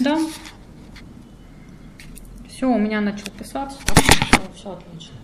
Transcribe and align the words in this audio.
Да. 0.00 0.18
Все, 2.48 2.66
у 2.66 2.78
меня 2.78 3.02
начал 3.02 3.30
писаться, 3.38 3.78
так 3.86 3.98
что 3.98 4.40
все 4.54 4.72
отлично. 4.72 5.14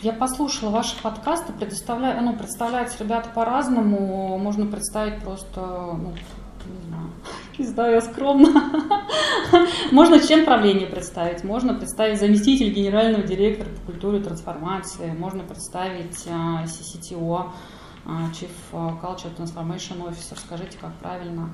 Я 0.00 0.12
послушала 0.12 0.70
ваши 0.70 0.96
подкасты, 1.02 1.52
предоставляю, 1.52 2.22
ну, 2.22 2.36
представляются 2.36 3.04
ребята 3.04 3.28
по-разному. 3.34 4.38
Можно 4.38 4.64
представить 4.64 5.20
просто, 5.22 5.60
ну, 5.60 6.14
не 6.68 6.86
знаю, 6.86 7.10
не 7.58 7.66
знаю, 7.66 7.94
я 7.96 8.00
скромно. 8.00 8.48
Можно 9.92 10.20
член 10.20 10.44
правления 10.44 10.86
представить, 10.86 11.42
можно 11.42 11.74
представить 11.74 12.20
заместитель 12.20 12.72
генерального 12.72 13.22
директора 13.22 13.70
по 13.70 13.92
культуре 13.92 14.20
трансформации, 14.20 15.10
можно 15.12 15.42
представить 15.42 16.26
CCTO, 16.26 17.16
uh, 17.16 17.50
Chief 18.06 18.50
Culture 18.72 19.34
Transformation 19.36 20.08
Officer. 20.08 20.38
Скажите, 20.38 20.78
как 20.78 20.94
правильно? 20.94 21.50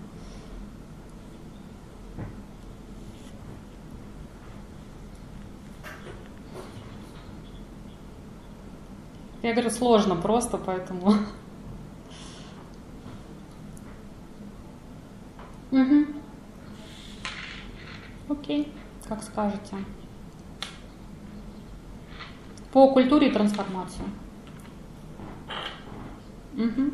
Я 9.43 9.53
говорю, 9.53 9.69
сложно 9.69 10.17
просто, 10.17 10.57
поэтому... 10.57 11.17
Угу. 15.71 16.07
Окей, 18.31 18.73
как 19.07 19.23
скажете. 19.23 19.77
По 22.73 22.91
культуре 22.93 23.29
и 23.29 23.33
трансформации. 23.33 24.05
Угу. 26.57 26.93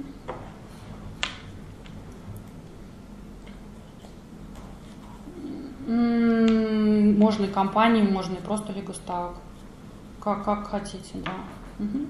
Можно 7.19 7.45
и 7.45 7.49
компанию, 7.53 8.11
можно 8.11 8.35
и 8.35 8.41
просто 8.41 8.73
лигоставок. 8.73 9.37
Как, 10.21 10.45
как 10.45 10.69
хотите, 10.69 11.19
да. 11.25 11.33
Угу. 11.79 12.07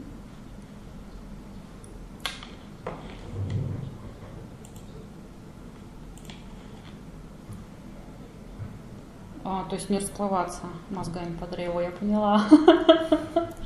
А, 9.45 9.65
то 9.65 9.75
есть 9.75 9.91
не 9.91 9.99
расплываться 9.99 10.67
мозгами 10.91 11.37
по 11.37 11.47
древу, 11.47 11.81
я 11.81 11.91
поняла. 11.91 12.45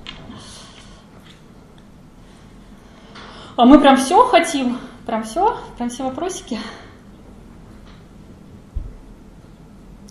А 3.57 3.65
мы 3.65 3.81
прям 3.81 3.97
все 3.97 4.27
хотим? 4.27 4.79
Прям 5.07 5.23
все? 5.23 5.57
Прям 5.77 5.89
все 5.89 6.05
вопросики? 6.05 6.59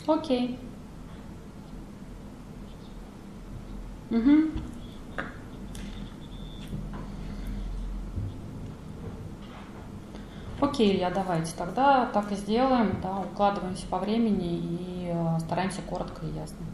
Окей. 0.07 0.57
Угу. 4.09 4.51
Окей, 10.61 10.95
Илья, 10.95 11.09
давайте 11.09 11.53
тогда 11.57 12.05
так 12.05 12.31
и 12.31 12.35
сделаем, 12.35 12.95
да, 13.01 13.19
укладываемся 13.19 13.85
по 13.87 13.97
времени 13.97 14.57
и 14.57 15.11
э, 15.13 15.39
стараемся 15.39 15.81
коротко 15.81 16.25
и 16.25 16.29
ясно. 16.29 16.65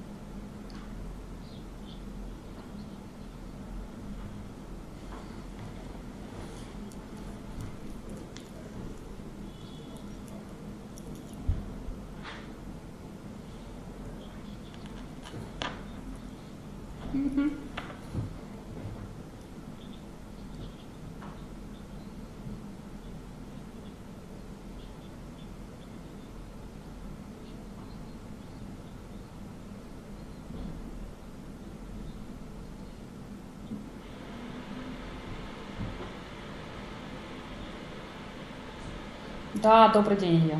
Да, 39.61 39.89
добрый 39.89 40.15
день, 40.15 40.37
Илья. 40.37 40.57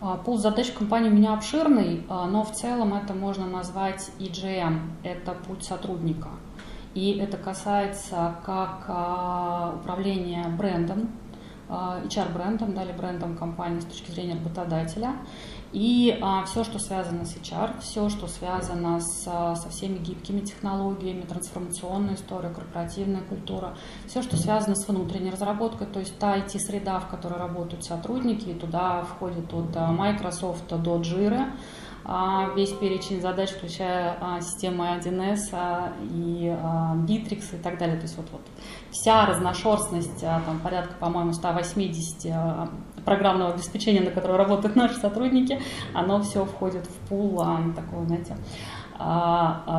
А, 0.00 0.16
пул 0.18 0.38
задач 0.38 0.70
компании 0.70 1.08
у 1.08 1.12
меня 1.12 1.34
обширный, 1.34 2.04
а, 2.08 2.26
но 2.26 2.44
в 2.44 2.52
целом 2.52 2.94
это 2.94 3.14
можно 3.14 3.46
назвать 3.46 4.12
EGM, 4.20 4.78
это 5.02 5.32
путь 5.32 5.64
сотрудника. 5.64 6.28
И 6.94 7.18
это 7.18 7.36
касается 7.36 8.36
как 8.44 8.84
а, 8.86 9.74
управления 9.80 10.46
брендом, 10.56 11.10
HR-брендом, 11.68 12.74
дали 12.74 12.92
брендом 12.92 13.36
компании 13.36 13.80
с 13.80 13.84
точки 13.84 14.10
зрения 14.10 14.34
работодателя, 14.34 15.16
и 15.72 16.16
а, 16.22 16.44
все, 16.44 16.64
что 16.64 16.78
связано 16.78 17.24
с 17.24 17.36
HR, 17.36 17.80
все, 17.80 18.08
что 18.08 18.28
связано 18.28 19.00
с, 19.00 19.24
со 19.24 19.68
всеми 19.70 19.98
гибкими 19.98 20.40
технологиями, 20.40 21.22
трансформационная 21.22 22.14
история, 22.14 22.50
корпоративная 22.50 23.22
культура, 23.22 23.76
все, 24.06 24.22
что 24.22 24.36
связано 24.36 24.76
с 24.76 24.88
внутренней 24.88 25.30
разработкой, 25.30 25.86
то 25.88 25.98
есть 25.98 26.16
та 26.18 26.38
IT-среда, 26.38 27.00
в 27.00 27.08
которой 27.08 27.38
работают 27.38 27.84
сотрудники, 27.84 28.48
и 28.50 28.54
туда 28.54 29.02
входит 29.02 29.52
от 29.52 29.76
а, 29.76 29.90
Microsoft 29.92 30.68
до 30.68 30.96
Jira, 30.96 31.46
а, 31.46 31.50
весь 32.54 32.72
перечень 32.72 33.20
задач, 33.20 33.50
включая 33.50 34.16
а, 34.20 34.40
системы 34.40 34.96
1С 34.96 35.92
и 36.12 36.56
Bittrex 37.06 37.56
и 37.56 37.62
так 37.62 37.78
далее. 37.78 37.96
То 37.96 38.02
есть 38.02 38.16
вот, 38.16 38.26
вот 38.30 38.42
вся 38.90 39.26
разношерстность, 39.26 40.20
там 40.20 40.60
порядка, 40.62 40.94
по-моему, 41.00 41.32
180 41.32 42.32
программного 43.04 43.54
обеспечения, 43.54 44.00
на 44.00 44.10
котором 44.10 44.36
работают 44.36 44.76
наши 44.76 44.94
сотрудники, 44.94 45.60
оно 45.94 46.22
все 46.22 46.44
входит 46.44 46.86
в 46.86 47.08
пул 47.08 47.44
такого, 47.74 48.06
знаете, 48.06 48.36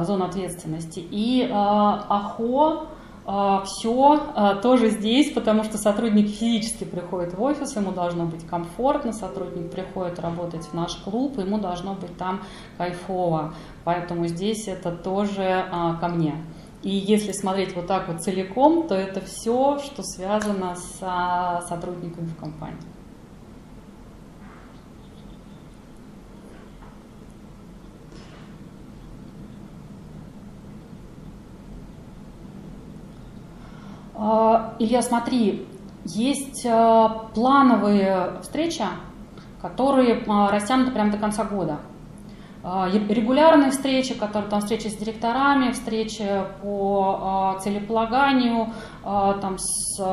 зону 0.05 0.25
ответственности. 0.25 0.99
И 0.99 1.49
АХО 1.49 2.07
а, 2.09 2.87
все 3.27 4.21
а, 4.35 4.55
тоже 4.55 4.89
здесь, 4.89 5.33
потому 5.33 5.65
что 5.65 5.77
сотрудник 5.77 6.29
физически 6.29 6.85
приходит 6.85 7.33
в 7.33 7.41
офис, 7.41 7.75
ему 7.75 7.91
должно 7.91 8.25
быть 8.25 8.47
комфортно, 8.47 9.11
сотрудник 9.11 9.69
приходит 9.69 10.17
работать 10.19 10.63
в 10.63 10.73
наш 10.73 10.95
клуб, 10.95 11.37
ему 11.37 11.57
должно 11.57 11.93
быть 11.93 12.15
там 12.17 12.41
кайфово. 12.77 13.53
Поэтому 13.83 14.27
здесь 14.27 14.69
это 14.69 14.91
тоже 14.91 15.65
а, 15.69 15.95
ко 15.95 16.07
мне. 16.07 16.35
И 16.83 16.89
если 16.89 17.33
смотреть 17.33 17.75
вот 17.75 17.87
так 17.87 18.07
вот 18.07 18.21
целиком, 18.21 18.87
то 18.87 18.95
это 18.95 19.19
все, 19.19 19.77
что 19.79 20.03
связано 20.03 20.75
с 20.75 21.67
сотрудниками 21.67 22.27
в 22.27 22.37
компании. 22.37 22.77
А, 34.06 34.06
Илья, 34.17 35.03
смотри, 35.03 35.67
есть 36.05 36.65
а, 36.65 37.27
плановые 37.35 38.39
встречи, 38.41 38.83
которые 39.61 40.23
а, 40.27 40.49
растянуты 40.49 40.91
прямо 40.91 41.11
до 41.11 41.17
конца 41.17 41.43
года. 41.43 41.77
Регулярные 42.63 43.71
встречи, 43.71 44.13
которые 44.13 44.49
там 44.49 44.59
встречи 44.59 44.87
с 44.87 44.97
директорами, 44.97 45.71
встречи 45.71 46.25
по 46.61 47.55
целеполаганию, 47.61 48.73
там 49.03 49.55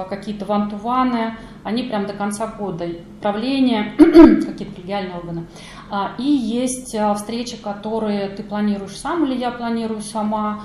какие-то 0.09 0.45
вантуваны, 0.45 1.37
они 1.65 1.83
прям 1.83 2.07
до 2.07 2.13
конца 2.13 2.47
года. 2.47 2.87
Правление, 3.21 3.95
какие-то 3.99 4.73
коллегиальные 4.73 5.17
органы. 5.17 5.47
И 6.19 6.23
есть 6.23 6.97
встречи, 7.17 7.57
которые 7.57 8.29
ты 8.29 8.45
планируешь 8.45 8.99
сам 8.99 9.25
или 9.25 9.35
я 9.35 9.51
планирую 9.51 10.03
сама, 10.03 10.61
а, 10.61 10.65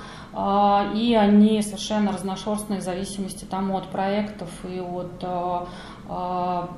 и 0.95 1.15
они 1.15 1.61
совершенно 1.61 2.11
разношерстные 2.11 2.79
в 2.79 2.83
зависимости 2.83 3.45
там, 3.45 3.71
от 3.75 3.87
проектов 3.87 4.49
и 4.63 4.79
от 4.79 5.23
а, 5.23 5.67
а, 6.07 6.69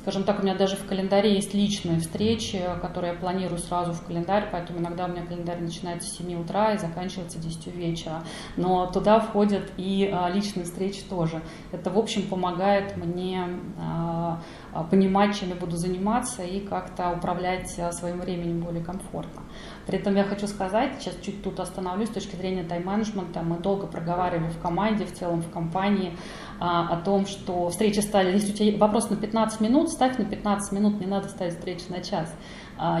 Скажем 0.00 0.24
так, 0.24 0.40
у 0.40 0.42
меня 0.42 0.54
даже 0.54 0.76
в 0.76 0.86
календаре 0.86 1.34
есть 1.34 1.52
личные 1.52 2.00
встречи, 2.00 2.58
которые 2.80 3.12
я 3.12 3.18
планирую 3.18 3.58
сразу 3.58 3.92
в 3.92 4.02
календарь, 4.02 4.48
поэтому 4.50 4.78
иногда 4.78 5.04
у 5.04 5.08
меня 5.08 5.26
календарь 5.26 5.60
начинается 5.60 6.08
с 6.08 6.16
7 6.16 6.40
утра 6.40 6.72
и 6.72 6.78
заканчивается 6.78 7.38
10 7.38 7.66
вечера. 7.74 8.22
Но 8.56 8.86
туда 8.86 9.20
входят 9.20 9.70
и 9.76 10.10
а, 10.10 10.30
личные 10.30 10.64
встречи 10.64 11.02
тоже. 11.02 11.42
Это, 11.70 11.90
в 11.90 11.98
общем, 11.98 12.22
помогает 12.22 12.96
мне 12.96 13.46
а, 13.78 14.40
а, 14.72 14.84
понимать, 14.84 15.38
чем 15.38 15.50
я 15.50 15.54
буду 15.54 15.76
заниматься 15.76 16.44
и 16.44 16.60
как-то 16.60 17.10
управлять 17.10 17.68
своим 17.68 18.20
временем 18.20 18.60
более 18.60 18.82
комфортно. 18.82 19.42
При 19.86 19.98
этом 19.98 20.16
я 20.16 20.24
хочу 20.24 20.46
сказать, 20.46 20.92
сейчас 20.98 21.16
чуть 21.20 21.42
тут 21.42 21.60
остановлюсь 21.60 22.08
с 22.08 22.12
точки 22.12 22.36
зрения 22.36 22.62
тайм-менеджмента, 22.62 23.42
мы 23.42 23.58
долго 23.58 23.86
проговаривали 23.86 24.48
в 24.48 24.58
команде, 24.60 25.04
в 25.04 25.12
целом 25.12 25.42
в 25.42 25.50
компании 25.50 26.16
а, 26.60 26.88
о 26.88 26.96
том, 26.96 27.26
что 27.26 27.68
встречи 27.70 28.00
стали, 28.00 28.32
если 28.32 28.52
у 28.52 28.54
тебя 28.54 28.78
вопрос 28.78 29.10
на 29.10 29.16
15 29.16 29.60
минут, 29.60 29.88
ставь 29.88 30.18
на 30.18 30.24
15 30.24 30.72
минут, 30.72 31.00
не 31.00 31.06
надо 31.06 31.28
ставить 31.28 31.54
встречи 31.54 31.84
на 31.88 32.00
час. 32.00 32.32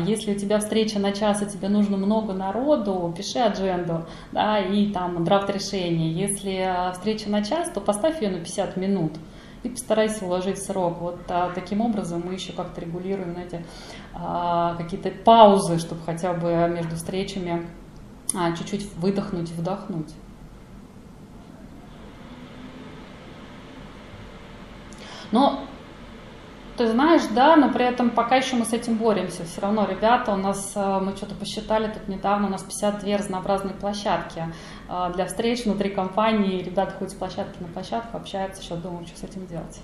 Если 0.06 0.34
у 0.34 0.38
тебя 0.38 0.58
встреча 0.58 0.98
на 0.98 1.12
час, 1.12 1.40
и 1.40 1.46
тебе 1.46 1.70
нужно 1.70 1.96
много 1.96 2.34
народу, 2.34 3.14
пиши 3.16 3.38
адженду 3.38 4.04
да, 4.30 4.58
и 4.58 4.92
там 4.92 5.24
драфт 5.24 5.48
решения. 5.48 6.12
Если 6.12 6.92
встреча 6.92 7.30
на 7.30 7.42
час, 7.42 7.70
то 7.70 7.80
поставь 7.80 8.20
ее 8.20 8.28
на 8.28 8.40
50 8.40 8.76
минут 8.76 9.12
и 9.62 9.68
постарайся 9.68 10.24
уложить 10.24 10.62
срок. 10.62 11.00
Вот 11.00 11.20
а, 11.28 11.50
таким 11.54 11.80
образом 11.80 12.22
мы 12.24 12.34
еще 12.34 12.52
как-то 12.52 12.80
регулируем 12.80 13.32
знаете, 13.32 13.64
а, 14.14 14.74
какие-то 14.76 15.10
паузы, 15.10 15.78
чтобы 15.78 16.02
хотя 16.04 16.32
бы 16.32 16.68
между 16.74 16.96
встречами 16.96 17.66
а, 18.34 18.52
чуть-чуть 18.56 18.92
выдохнуть, 18.96 19.50
вдохнуть. 19.50 20.12
Но 25.32 25.60
ты 26.76 26.86
знаешь, 26.86 27.22
да, 27.34 27.56
но 27.56 27.70
при 27.70 27.84
этом 27.84 28.08
пока 28.08 28.36
еще 28.36 28.56
мы 28.56 28.64
с 28.64 28.72
этим 28.72 28.96
боремся. 28.96 29.44
Все 29.44 29.60
равно, 29.60 29.86
ребята, 29.86 30.32
у 30.32 30.36
нас, 30.36 30.72
э, 30.74 31.00
мы 31.00 31.14
что-то 31.14 31.34
посчитали 31.34 31.92
тут 31.92 32.08
недавно, 32.08 32.46
у 32.46 32.50
нас 32.50 32.62
52 32.62 33.18
разнообразные 33.18 33.74
площадки 33.74 34.44
э, 34.88 35.12
для 35.14 35.26
встреч 35.26 35.66
внутри 35.66 35.90
компании. 35.90 36.62
Ребята 36.62 36.92
ходят 36.92 37.12
с 37.12 37.16
площадки 37.16 37.60
на 37.60 37.68
площадку, 37.68 38.16
общаются, 38.16 38.62
сейчас 38.62 38.78
думают, 38.78 39.08
что 39.08 39.18
с 39.18 39.24
этим 39.24 39.46
делать. 39.46 39.78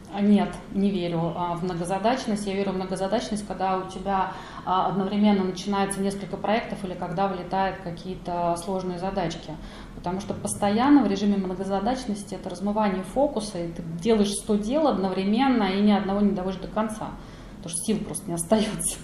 нет, 0.19 0.49
не 0.73 0.91
верю 0.91 1.33
а, 1.35 1.55
в 1.55 1.63
многозадачность. 1.63 2.45
Я 2.45 2.53
верю 2.53 2.73
в 2.73 2.75
многозадачность, 2.75 3.47
когда 3.47 3.77
у 3.77 3.89
тебя 3.89 4.33
а, 4.65 4.87
одновременно 4.87 5.45
начинается 5.45 6.01
несколько 6.01 6.35
проектов 6.35 6.83
или 6.83 6.93
когда 6.93 7.29
вылетают 7.29 7.77
какие-то 7.77 8.55
сложные 8.57 8.99
задачки. 8.99 9.55
Потому 9.95 10.19
что 10.19 10.33
постоянно 10.33 11.03
в 11.03 11.07
режиме 11.07 11.37
многозадачности 11.37 12.35
это 12.35 12.49
размывание 12.49 13.03
фокуса, 13.03 13.59
и 13.59 13.71
ты 13.71 13.83
делаешь 14.01 14.31
100 14.31 14.55
дел 14.57 14.87
одновременно 14.87 15.63
и 15.63 15.81
ни 15.81 15.91
одного 15.91 16.19
не 16.19 16.31
доводишь 16.31 16.59
до 16.59 16.67
конца. 16.67 17.11
Потому 17.57 17.69
что 17.69 17.77
сил 17.85 18.03
просто 18.03 18.27
не 18.27 18.33
остается. 18.33 18.99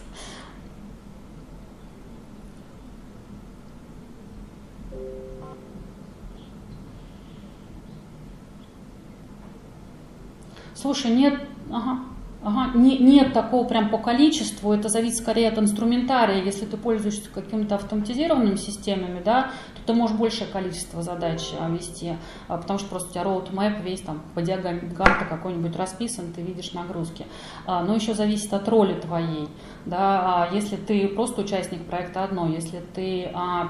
Слушай, 10.87 11.11
нет, 11.11 11.33
ага. 11.69 11.99
Ага, 12.41 12.77
не, 12.77 12.97
нет 12.97 13.33
такого 13.33 13.67
прям 13.67 13.89
по 13.89 13.97
количеству, 13.97 14.71
это 14.71 14.87
зависит 14.87 15.17
скорее 15.17 15.49
от 15.49 15.57
инструментария. 15.57 16.41
Если 16.41 16.63
ты 16.63 16.77
пользуешься 16.77 17.29
какими-то 17.29 17.75
автоматизированными 17.75 18.55
системами, 18.55 19.21
да, 19.21 19.51
ты 19.87 19.93
можешь 19.93 20.17
большее 20.17 20.47
количество 20.47 21.01
задач 21.01 21.41
а, 21.59 21.69
вести, 21.69 22.17
а, 22.47 22.57
потому 22.57 22.77
что 22.77 22.89
просто 22.89 23.09
у 23.09 23.11
тебя 23.13 23.23
roadmap 23.23 23.81
весь 23.81 24.01
там 24.01 24.21
по 24.35 24.41
Ганта 24.41 25.25
какой-нибудь 25.27 25.75
расписан, 25.75 26.33
ты 26.33 26.41
видишь 26.41 26.73
нагрузки. 26.73 27.25
А, 27.65 27.81
но 27.83 27.95
еще 27.95 28.13
зависит 28.13 28.53
от 28.53 28.67
роли 28.67 28.99
твоей. 28.99 29.47
Да, 29.85 30.49
если 30.51 30.75
ты 30.75 31.07
просто 31.07 31.41
участник 31.41 31.85
проекта 31.85 32.25
одно, 32.25 32.47
если 32.49 32.81
ты 32.93 33.23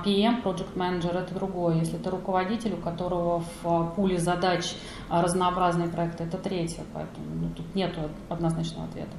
PM, 0.03 0.41
Project 0.43 0.73
Manager, 0.75 1.15
это 1.15 1.33
другое, 1.35 1.75
если 1.75 1.97
ты 1.97 2.09
руководитель, 2.09 2.73
у 2.73 2.77
которого 2.77 3.43
в 3.61 3.93
пуле 3.95 4.17
задач 4.17 4.75
разнообразные 5.09 5.89
проекты, 5.89 6.23
это 6.23 6.37
третье, 6.37 6.83
поэтому 6.93 7.25
ну, 7.35 7.49
тут 7.55 7.75
нет 7.75 7.93
однозначного 8.29 8.85
ответа. 8.85 9.15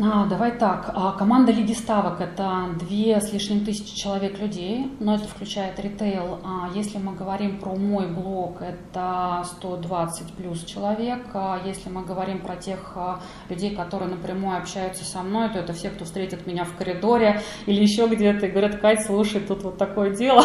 А, 0.00 0.26
давай 0.26 0.56
так. 0.56 0.92
А, 0.94 1.12
команда 1.12 1.50
Лиги 1.50 1.72
Ставок– 1.72 2.20
это 2.20 2.68
две 2.78 3.20
с 3.20 3.32
лишним 3.32 3.64
тысячи 3.64 3.96
человек 3.96 4.38
людей, 4.38 4.92
но 5.00 5.16
это 5.16 5.24
включает 5.24 5.80
ритейл. 5.80 6.38
А 6.44 6.70
если 6.72 6.98
мы 6.98 7.16
говорим 7.16 7.58
про 7.58 7.74
мой 7.74 8.06
блог, 8.06 8.62
это 8.62 9.42
120 9.44 10.34
плюс 10.34 10.64
человек. 10.64 11.26
А 11.34 11.60
если 11.64 11.88
мы 11.88 12.04
говорим 12.04 12.38
про 12.40 12.54
тех 12.54 12.92
а, 12.94 13.20
людей, 13.48 13.74
которые 13.74 14.08
напрямую 14.08 14.56
общаются 14.56 15.04
со 15.04 15.22
мной, 15.22 15.48
то 15.48 15.58
это 15.58 15.72
все, 15.72 15.90
кто 15.90 16.04
встретит 16.04 16.46
меня 16.46 16.62
в 16.62 16.76
коридоре 16.76 17.42
или 17.66 17.82
еще 17.82 18.06
где-то 18.06 18.46
и 18.46 18.50
говорят, 18.50 18.76
Кать, 18.76 19.04
слушай, 19.04 19.40
тут 19.40 19.64
вот 19.64 19.78
такое 19.78 20.14
дело. 20.14 20.44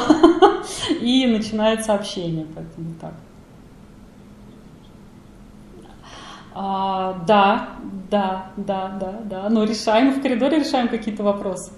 И 1.00 1.28
начинается 1.28 1.94
общение, 1.94 2.48
поэтому 2.56 2.96
так. 3.00 3.14
А, 6.56 7.14
да, 7.26 7.70
да, 8.12 8.52
да, 8.58 8.90
да, 9.00 9.12
да. 9.26 9.50
Но 9.50 9.64
решаем 9.64 10.14
в 10.14 10.22
коридоре, 10.22 10.60
решаем 10.60 10.88
какие-то 10.88 11.24
вопросы. 11.24 11.74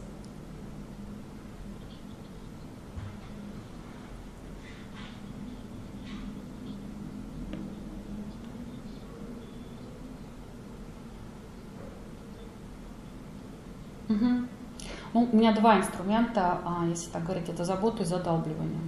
Угу. 14.10 14.25
Ну, 15.13 15.30
у 15.31 15.36
меня 15.36 15.54
два 15.54 15.78
инструмента, 15.78 16.60
а, 16.66 16.86
если 16.86 17.10
так 17.10 17.24
говорить, 17.24 17.50
это 17.50 17.63
забота 17.63 18.04
и 18.04 18.06
задалбливание. 18.06 18.81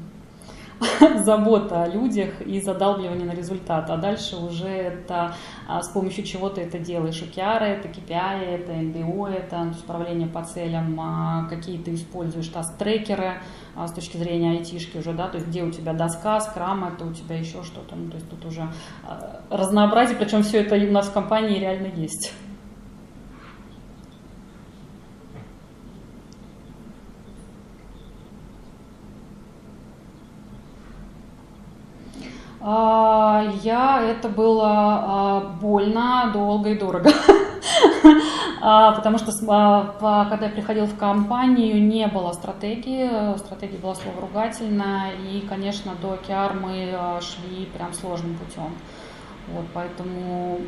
забота 1.23 1.83
о 1.83 1.87
людях 1.87 2.41
и 2.41 2.61
задалбливание 2.61 3.25
на 3.25 3.31
результат. 3.31 3.89
А 3.89 3.97
дальше 3.97 4.35
уже 4.35 4.67
это 4.67 5.33
а, 5.67 5.81
с 5.81 5.89
помощью 5.89 6.23
чего 6.23 6.49
ты 6.49 6.61
это 6.61 6.79
делаешь. 6.79 7.21
OKR 7.21 7.63
это 7.63 7.87
KPI, 7.87 8.43
это 8.43 8.71
NDO, 8.73 9.27
это 9.27 9.73
управление 9.83 10.27
по 10.27 10.43
целям, 10.43 10.99
а, 10.99 11.47
какие 11.49 11.77
ты 11.77 11.93
используешь 11.93 12.47
таст-трекеры 12.47 13.41
а, 13.75 13.87
с 13.87 13.93
точки 13.93 14.17
зрения 14.17 14.51
айтишки 14.51 14.97
уже, 14.97 15.13
да, 15.13 15.27
то 15.27 15.37
есть 15.37 15.47
где 15.47 15.63
у 15.63 15.71
тебя 15.71 15.93
доска, 15.93 16.39
скрам, 16.39 16.85
это 16.85 17.05
у 17.05 17.13
тебя 17.13 17.37
еще 17.37 17.63
что-то. 17.63 17.95
Ну, 17.95 18.09
то 18.09 18.15
есть 18.15 18.29
тут 18.29 18.45
уже 18.45 18.67
разнообразие, 19.49 20.17
причем 20.17 20.43
все 20.43 20.61
это 20.61 20.75
у 20.75 20.91
нас 20.91 21.07
в 21.07 21.13
компании 21.13 21.59
реально 21.59 21.87
есть. 21.95 22.33
А, 32.56 32.56
я, 33.63 34.01
это 34.03 34.27
было 34.29 34.69
а, 34.69 35.39
больно, 35.61 36.31
долго 36.33 36.69
и 36.69 36.77
дорого. 36.77 37.09
А, 38.59 38.91
потому 38.93 39.19
что 39.19 39.31
когда 40.29 40.47
я 40.47 40.51
приходила 40.51 40.87
в 40.87 40.97
компанию, 40.97 41.81
не 41.81 42.07
было 42.07 42.31
стратегии, 42.31 43.37
стратегия 43.37 43.77
была 43.77 43.93
слово 43.93 44.19
ругательное, 44.21 45.11
и, 45.11 45.41
конечно, 45.41 45.93
до 46.01 46.15
OKR 46.15 46.59
мы 46.59 47.21
шли 47.21 47.65
прям 47.65 47.93
сложным 47.93 48.35
путем. 48.35 48.75
Вот, 49.53 49.65
поэтому 49.73 50.59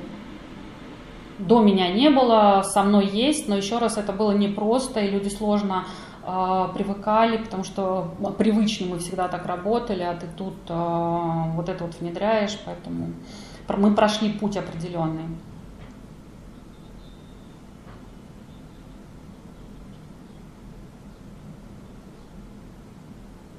до 1.39 1.61
меня 1.61 1.89
не 1.91 2.09
было, 2.09 2.61
со 2.63 2.83
мной 2.83 3.07
есть, 3.07 3.47
но 3.47 3.55
еще 3.55 3.77
раз 3.77 3.97
это 3.97 4.11
было 4.11 4.31
непросто, 4.31 4.99
и 4.99 5.09
люди 5.09 5.29
сложно 5.29 5.85
а, 5.85 6.08
привыкали, 6.73 7.37
потому 7.37 7.63
что 7.63 8.13
ну, 8.19 8.31
привычно 8.31 8.87
мы 8.87 8.99
всегда 8.99 9.27
так 9.27 9.45
работали, 9.45 10.03
а 10.03 10.15
ты 10.15 10.27
тут 10.37 10.55
а, 10.69 11.51
вот 11.55 11.69
это 11.69 11.83
вот 11.85 11.95
внедряешь, 11.99 12.57
поэтому 12.65 13.13
мы 13.77 13.95
прошли 13.95 14.31
путь 14.31 14.57
определенный. 14.57 15.25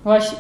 Вообще, 0.02 0.36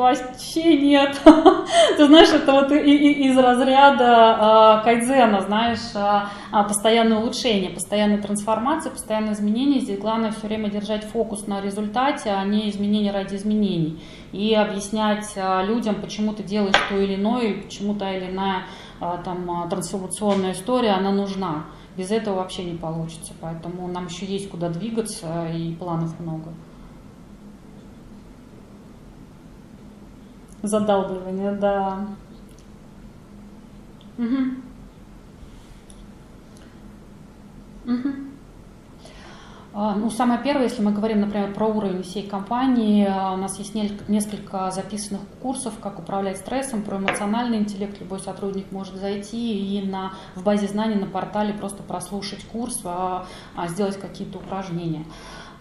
Вообще 0.00 0.78
нет. 0.78 1.20
Ты 1.98 2.06
знаешь, 2.06 2.30
это 2.30 2.52
вот 2.52 2.72
из 2.72 3.36
разряда 3.36 4.06
а, 4.08 4.82
кайдзена, 4.82 5.42
знаешь, 5.42 5.94
а, 5.94 6.30
а, 6.50 6.64
постоянное 6.64 7.18
улучшение, 7.18 7.68
постоянная 7.68 8.16
трансформация, 8.16 8.92
постоянные 8.92 9.34
изменения. 9.34 9.80
Здесь 9.80 9.98
главное 9.98 10.32
все 10.32 10.46
время 10.46 10.70
держать 10.70 11.04
фокус 11.04 11.46
на 11.46 11.60
результате, 11.60 12.30
а 12.30 12.42
не 12.46 12.70
изменения 12.70 13.12
ради 13.12 13.36
изменений. 13.36 14.02
И 14.32 14.54
объяснять 14.54 15.36
людям, 15.66 15.96
почему 15.96 16.32
ты 16.32 16.44
делаешь 16.44 16.80
то 16.88 16.96
или 16.96 17.16
иное, 17.16 17.48
и 17.48 17.60
почему 17.60 17.94
та 17.94 18.10
или 18.16 18.30
иная 18.30 18.62
там, 19.00 19.68
трансформационная 19.68 20.52
история, 20.52 20.92
она 20.92 21.12
нужна. 21.12 21.66
Без 21.98 22.10
этого 22.10 22.36
вообще 22.36 22.64
не 22.64 22.78
получится. 22.78 23.34
Поэтому 23.38 23.86
нам 23.86 24.06
еще 24.06 24.24
есть 24.24 24.48
куда 24.48 24.70
двигаться 24.70 25.46
и 25.54 25.74
планов 25.74 26.18
много. 26.20 26.54
Задалбливание, 30.62 31.52
да. 31.52 32.06
Угу. 34.18 34.36
Угу. 37.86 38.30
Ну, 39.72 40.10
самое 40.10 40.42
первое, 40.42 40.64
если 40.64 40.82
мы 40.82 40.90
говорим, 40.90 41.20
например, 41.20 41.54
про 41.54 41.66
уровень 41.66 42.02
всей 42.02 42.26
компании, 42.26 43.06
а, 43.08 43.32
у 43.32 43.36
нас 43.36 43.56
есть 43.58 43.72
несколько 43.74 44.70
записанных 44.72 45.22
курсов, 45.40 45.74
как 45.80 46.00
управлять 46.00 46.38
стрессом, 46.38 46.82
про 46.82 46.98
эмоциональный 46.98 47.58
интеллект. 47.58 47.98
Любой 48.00 48.18
сотрудник 48.18 48.72
может 48.72 48.96
зайти 48.96 49.78
и 49.78 49.86
на, 49.86 50.12
в 50.34 50.42
базе 50.42 50.66
знаний 50.66 50.96
на 50.96 51.06
портале 51.06 51.54
просто 51.54 51.84
прослушать 51.84 52.44
курс, 52.44 52.80
а, 52.84 53.26
а 53.54 53.68
сделать 53.68 53.96
какие-то 53.98 54.38
упражнения. 54.38 55.04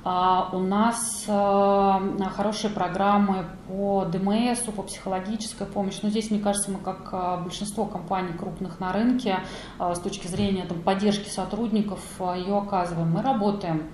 У 0.04 0.60
нас 0.60 1.26
хорошие 1.26 2.72
программы 2.72 3.46
по 3.68 4.06
ДМС, 4.06 4.60
по 4.76 4.84
психологической 4.84 5.68
помощи. 5.68 6.00
Но 6.04 6.10
здесь, 6.10 6.32
мне 6.32 6.40
кажется, 6.40 6.72
мы, 6.72 6.80
как 6.80 7.44
большинство 7.44 7.86
компаний 7.86 8.32
крупных 8.32 8.80
на 8.80 8.94
рынке, 8.94 9.40
с 9.78 10.00
точки 10.00 10.28
зрения 10.28 10.66
там, 10.66 10.82
поддержки 10.82 11.28
сотрудников, 11.28 12.00
ее 12.36 12.58
оказываем. 12.58 13.12
Мы 13.12 13.22
работаем 13.22 13.90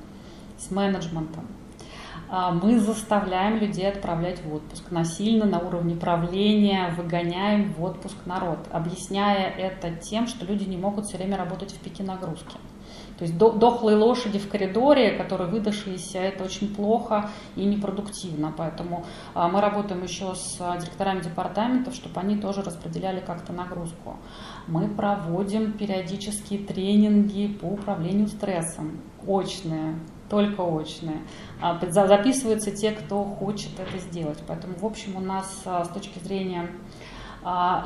с 0.57 0.69
менеджментом. 0.69 1.47
Мы 2.31 2.79
заставляем 2.79 3.57
людей 3.57 3.87
отправлять 3.87 4.43
в 4.43 4.53
отпуск 4.53 4.89
насильно 4.91 5.45
на 5.45 5.59
уровне 5.59 5.95
правления, 5.95 6.93
выгоняем 6.97 7.73
в 7.73 7.83
отпуск 7.83 8.15
народ, 8.25 8.59
объясняя 8.71 9.49
это 9.49 9.91
тем, 9.91 10.25
что 10.27 10.43
люди 10.45 10.63
не 10.63 10.77
могут 10.77 11.05
все 11.05 11.17
время 11.17 11.37
работать 11.37 11.71
в 11.71 11.79
пике 11.79 12.03
нагрузки. 12.03 12.57
То 13.17 13.23
есть 13.23 13.37
дохлые 13.37 13.95
лошади 13.95 14.39
в 14.39 14.49
коридоре, 14.49 15.11
которые 15.11 15.49
выдохлись, 15.49 16.15
это 16.15 16.43
очень 16.43 16.73
плохо 16.73 17.29
и 17.55 17.63
непродуктивно. 17.63 18.53
Поэтому 18.55 19.05
а, 19.33 19.47
мы 19.47 19.61
работаем 19.61 20.03
еще 20.03 20.35
с 20.35 20.57
а, 20.59 20.77
директорами 20.77 21.21
департаментов, 21.21 21.95
чтобы 21.95 22.19
они 22.19 22.37
тоже 22.37 22.61
распределяли 22.61 23.21
как-то 23.21 23.53
нагрузку. 23.53 24.17
Мы 24.67 24.87
проводим 24.89 25.73
периодические 25.73 26.59
тренинги 26.59 27.47
по 27.47 27.65
управлению 27.65 28.27
стрессом, 28.27 28.99
очные, 29.25 29.97
только 30.29 30.61
очные. 30.61 31.21
А, 31.61 31.79
записываются 31.89 32.71
те, 32.71 32.91
кто 32.91 33.23
хочет 33.23 33.79
это 33.79 33.97
сделать. 33.97 34.39
Поэтому, 34.45 34.75
в 34.77 34.85
общем, 34.85 35.15
у 35.15 35.21
нас 35.21 35.63
с 35.63 35.87
точки 35.89 36.19
зрения 36.19 36.63
а, 36.63 36.69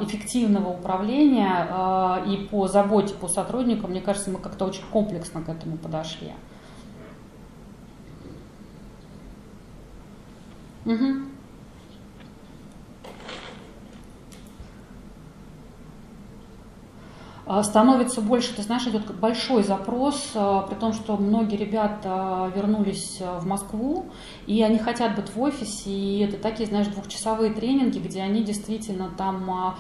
эффективного 0.02 0.70
управления 0.70 1.68
а, 1.70 2.24
и 2.26 2.48
по 2.48 2.68
заботе 2.68 3.14
по 3.14 3.28
сотрудникам, 3.28 3.92
мне 3.92 4.00
кажется, 4.00 4.30
мы 4.30 4.40
как-то 4.40 4.66
очень 4.66 4.84
комплексно 4.92 5.42
к 5.42 5.50
этому 5.50 5.78
подошли. 5.78 6.32
Угу. 10.86 11.39
Становится 17.64 18.22
больше, 18.22 18.56
ты 18.56 18.62
знаешь, 18.62 18.86
идет 18.86 19.12
большой 19.16 19.64
запрос, 19.64 20.34
а, 20.36 20.62
при 20.62 20.76
том, 20.76 20.94
что 20.94 21.18
многие 21.18 21.56
ребята 21.56 22.52
вернулись 22.56 23.18
а, 23.22 23.40
в 23.40 23.48
Москву, 23.48 24.06
и 24.46 24.62
они 24.62 24.78
хотят 24.78 25.16
быть 25.16 25.34
в 25.34 25.42
офисе, 25.42 25.90
и 25.90 26.20
это 26.20 26.38
такие, 26.38 26.68
знаешь, 26.68 26.86
двухчасовые 26.88 27.52
тренинги, 27.52 27.98
где 27.98 28.22
они 28.22 28.44
действительно 28.44 29.10
там 29.18 29.76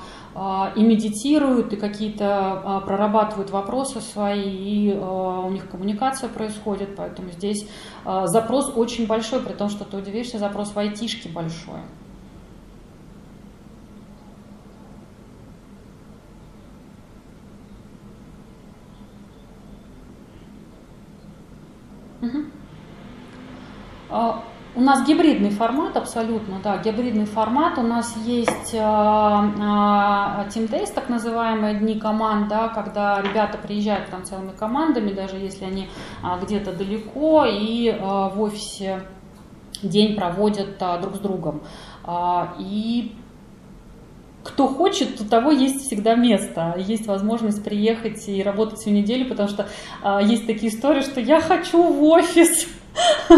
и 0.75 0.83
медитируют, 0.83 1.73
и 1.73 1.75
какие-то 1.75 2.81
прорабатывают 2.85 3.49
вопросы 3.49 3.99
свои, 3.99 4.89
и 4.89 4.93
у 4.93 5.49
них 5.49 5.69
коммуникация 5.69 6.29
происходит, 6.29 6.95
поэтому 6.95 7.31
здесь 7.31 7.67
запрос 8.05 8.71
очень 8.75 9.07
большой, 9.07 9.41
при 9.41 9.53
том, 9.53 9.69
что 9.69 9.85
ты 9.85 9.97
удивишься, 9.97 10.37
запрос 10.37 10.69
в 10.69 10.79
айтишке 10.79 11.29
большой. 11.29 11.79
А, 24.09 24.43
у 24.75 24.81
нас 24.81 25.07
гибридный 25.07 25.49
формат 25.49 25.97
абсолютно, 25.97 26.59
да, 26.63 26.77
гибридный 26.77 27.25
формат. 27.25 27.77
У 27.77 27.81
нас 27.81 28.15
есть 28.17 28.73
э, 28.73 28.77
э, 28.77 28.79
Team 28.79 30.69
Days, 30.69 30.93
так 30.93 31.09
называемые 31.09 31.75
дни 31.75 31.99
команд, 31.99 32.47
да, 32.47 32.69
когда 32.69 33.21
ребята 33.21 33.57
приезжают 33.57 34.09
там 34.09 34.23
целыми 34.23 34.51
командами, 34.51 35.11
даже 35.11 35.37
если 35.37 35.65
они 35.65 35.89
где-то 36.41 36.73
далеко, 36.73 37.45
и 37.45 37.91
в 37.99 38.41
офисе 38.41 39.03
день 39.81 40.15
проводят 40.15 40.77
друг 41.01 41.15
с 41.15 41.19
другом. 41.19 41.61
И 42.59 43.15
кто 44.49 44.67
хочет, 44.67 45.21
у 45.21 45.25
того 45.25 45.51
есть 45.51 45.85
всегда 45.85 46.15
место, 46.15 46.75
есть 46.77 47.05
возможность 47.07 47.63
приехать 47.63 48.27
и 48.27 48.41
работать 48.43 48.79
всю 48.79 48.89
неделю, 48.89 49.29
потому 49.29 49.47
что 49.47 49.67
э, 50.03 50.19
есть 50.23 50.47
такие 50.47 50.71
истории, 50.71 51.01
что 51.01 51.19
я 51.19 51.39
хочу 51.39 51.81
в 51.81 52.03
офис, 52.03 52.67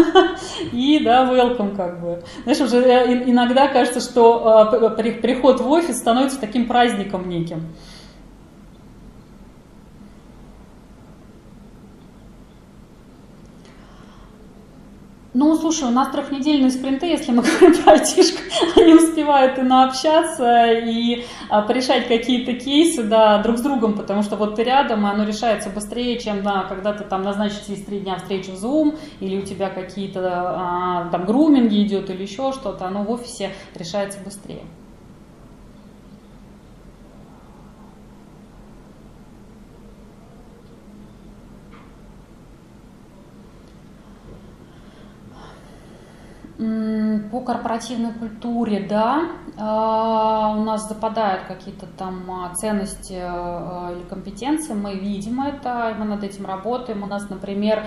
и, 0.72 1.00
да, 1.04 1.24
welcome 1.30 1.76
как 1.76 2.00
бы. 2.00 2.22
Знаешь, 2.44 2.60
уже 2.60 2.78
э, 2.78 3.30
иногда 3.30 3.68
кажется, 3.68 4.00
что 4.00 4.46
а, 4.46 4.90
приход 4.90 5.60
в 5.60 5.70
офис 5.70 5.98
становится 5.98 6.40
таким 6.40 6.66
праздником 6.66 7.28
неким. 7.28 7.68
Ну, 15.34 15.56
слушай, 15.56 15.84
у 15.84 15.90
нас 15.90 16.08
трехнедельные 16.10 16.70
спринты, 16.70 17.06
если 17.06 17.32
мы 17.32 17.42
говорим 17.60 17.82
про 17.82 17.92
айтишку, 17.92 18.38
они 18.76 18.92
успевают 18.92 19.58
и 19.58 19.62
наобщаться, 19.62 20.72
и 20.72 21.24
а, 21.48 21.62
порешать 21.62 22.06
какие-то 22.06 22.52
кейсы, 22.52 23.02
да, 23.02 23.42
друг 23.42 23.56
с 23.56 23.62
другом, 23.62 23.94
потому 23.94 24.22
что 24.22 24.36
вот 24.36 24.56
ты 24.56 24.64
рядом, 24.64 25.06
и 25.06 25.10
оно 25.10 25.24
решается 25.24 25.70
быстрее, 25.70 26.18
чем, 26.18 26.42
да, 26.42 26.64
когда 26.64 26.92
ты 26.92 27.04
там 27.04 27.22
назначишь 27.22 27.64
через 27.66 27.82
три 27.82 28.00
дня 28.00 28.16
встречу 28.16 28.52
в 28.52 28.62
Zoom, 28.62 28.98
или 29.20 29.38
у 29.38 29.42
тебя 29.42 29.70
какие-то 29.70 30.20
а, 30.22 31.08
там 31.10 31.24
груминги 31.24 31.82
идет 31.82 32.10
или 32.10 32.22
еще 32.22 32.52
что-то, 32.52 32.86
оно 32.86 33.02
в 33.02 33.10
офисе 33.10 33.52
решается 33.74 34.18
быстрее. 34.22 34.64
По 46.58 47.40
корпоративной 47.40 48.12
культуре, 48.12 48.86
да, 48.86 49.30
а, 49.58 50.54
у 50.56 50.62
нас 50.64 50.88
западают 50.88 51.44
какие-то 51.44 51.86
там 51.86 52.30
а, 52.30 52.54
ценности 52.54 53.18
а, 53.20 53.92
или 53.92 54.02
компетенции, 54.08 54.72
мы 54.72 54.94
видим 54.94 55.42
это, 55.42 55.94
мы 55.98 56.06
над 56.06 56.24
этим 56.24 56.46
работаем. 56.46 57.02
У 57.02 57.06
нас, 57.06 57.28
например, 57.28 57.86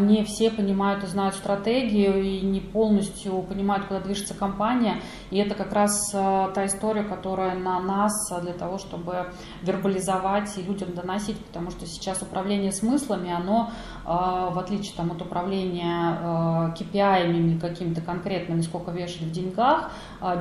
не 0.00 0.24
все 0.24 0.50
понимают 0.50 1.04
и 1.04 1.06
знают 1.06 1.34
стратегию 1.34 2.22
и 2.22 2.40
не 2.40 2.60
полностью 2.60 3.42
понимают, 3.42 3.86
куда 3.86 4.00
движется 4.00 4.34
компания. 4.34 5.00
И 5.30 5.38
это 5.38 5.54
как 5.54 5.72
раз 5.72 6.10
та 6.10 6.66
история, 6.66 7.04
которая 7.04 7.56
на 7.56 7.80
нас 7.80 8.12
для 8.42 8.52
того, 8.52 8.78
чтобы 8.78 9.32
вербализовать 9.62 10.56
и 10.58 10.62
людям 10.62 10.94
доносить, 10.94 11.38
потому 11.46 11.70
что 11.70 11.86
сейчас 11.86 12.22
управление 12.22 12.72
смыслами, 12.72 13.32
оно, 13.32 13.70
в 14.08 14.58
отличие 14.58 14.94
там, 14.96 15.10
от 15.10 15.20
управления 15.20 16.72
KPI 16.78 17.30
или 17.30 17.58
какими-то 17.58 18.00
конкретными, 18.00 18.62
сколько 18.62 18.90
вешать 18.90 19.22
в 19.22 19.30
деньгах, 19.30 19.90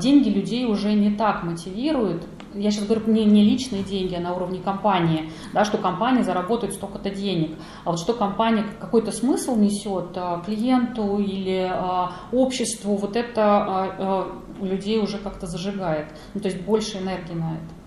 деньги 0.01 0.29
людей 0.29 0.65
уже 0.65 0.93
не 0.93 1.11
так 1.11 1.43
мотивирует. 1.43 2.25
Я 2.53 2.71
сейчас 2.71 2.85
говорю 2.85 3.11
не, 3.11 3.25
не 3.25 3.43
личные 3.43 3.83
деньги, 3.83 4.15
а 4.15 4.19
на 4.19 4.33
уровне 4.33 4.59
компании, 4.59 5.31
да, 5.53 5.65
что 5.65 5.77
компания 5.77 6.23
заработает 6.23 6.73
столько-то 6.73 7.09
денег. 7.09 7.57
А 7.83 7.91
вот 7.91 7.99
что 7.99 8.13
компания 8.13 8.65
какой-то 8.79 9.11
смысл 9.11 9.55
несет 9.55 10.11
а, 10.15 10.41
клиенту 10.45 11.19
или 11.19 11.69
а, 11.69 12.13
обществу, 12.31 12.95
вот 12.95 13.15
это 13.15 13.43
а, 13.43 14.41
людей 14.61 14.99
уже 14.99 15.17
как-то 15.17 15.45
зажигает. 15.45 16.07
Ну, 16.33 16.41
то 16.41 16.47
есть 16.47 16.61
больше 16.61 16.97
энергии 16.97 17.33
на 17.33 17.55
это. 17.55 17.86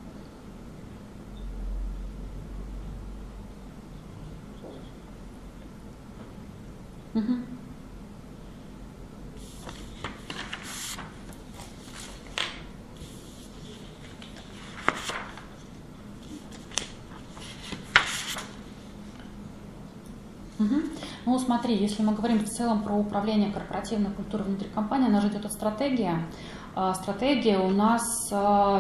Угу. 7.15 7.33
Угу. 20.61 20.83
Ну, 21.27 21.39
смотри, 21.39 21.75
если 21.77 22.03
мы 22.03 22.13
говорим 22.13 22.39
в 22.39 22.49
целом 22.49 22.83
про 22.83 22.95
управление 22.95 23.51
корпоративной 23.51 24.11
культурой 24.11 24.47
внутри 24.47 24.69
компании, 24.69 25.09
она 25.09 25.21
же 25.21 25.29
идет 25.29 25.47
от 25.47 25.53
стратегии. 25.53 26.13
А, 26.75 26.95
стратегия 26.95 27.59
у 27.59 27.71
нас, 27.71 28.03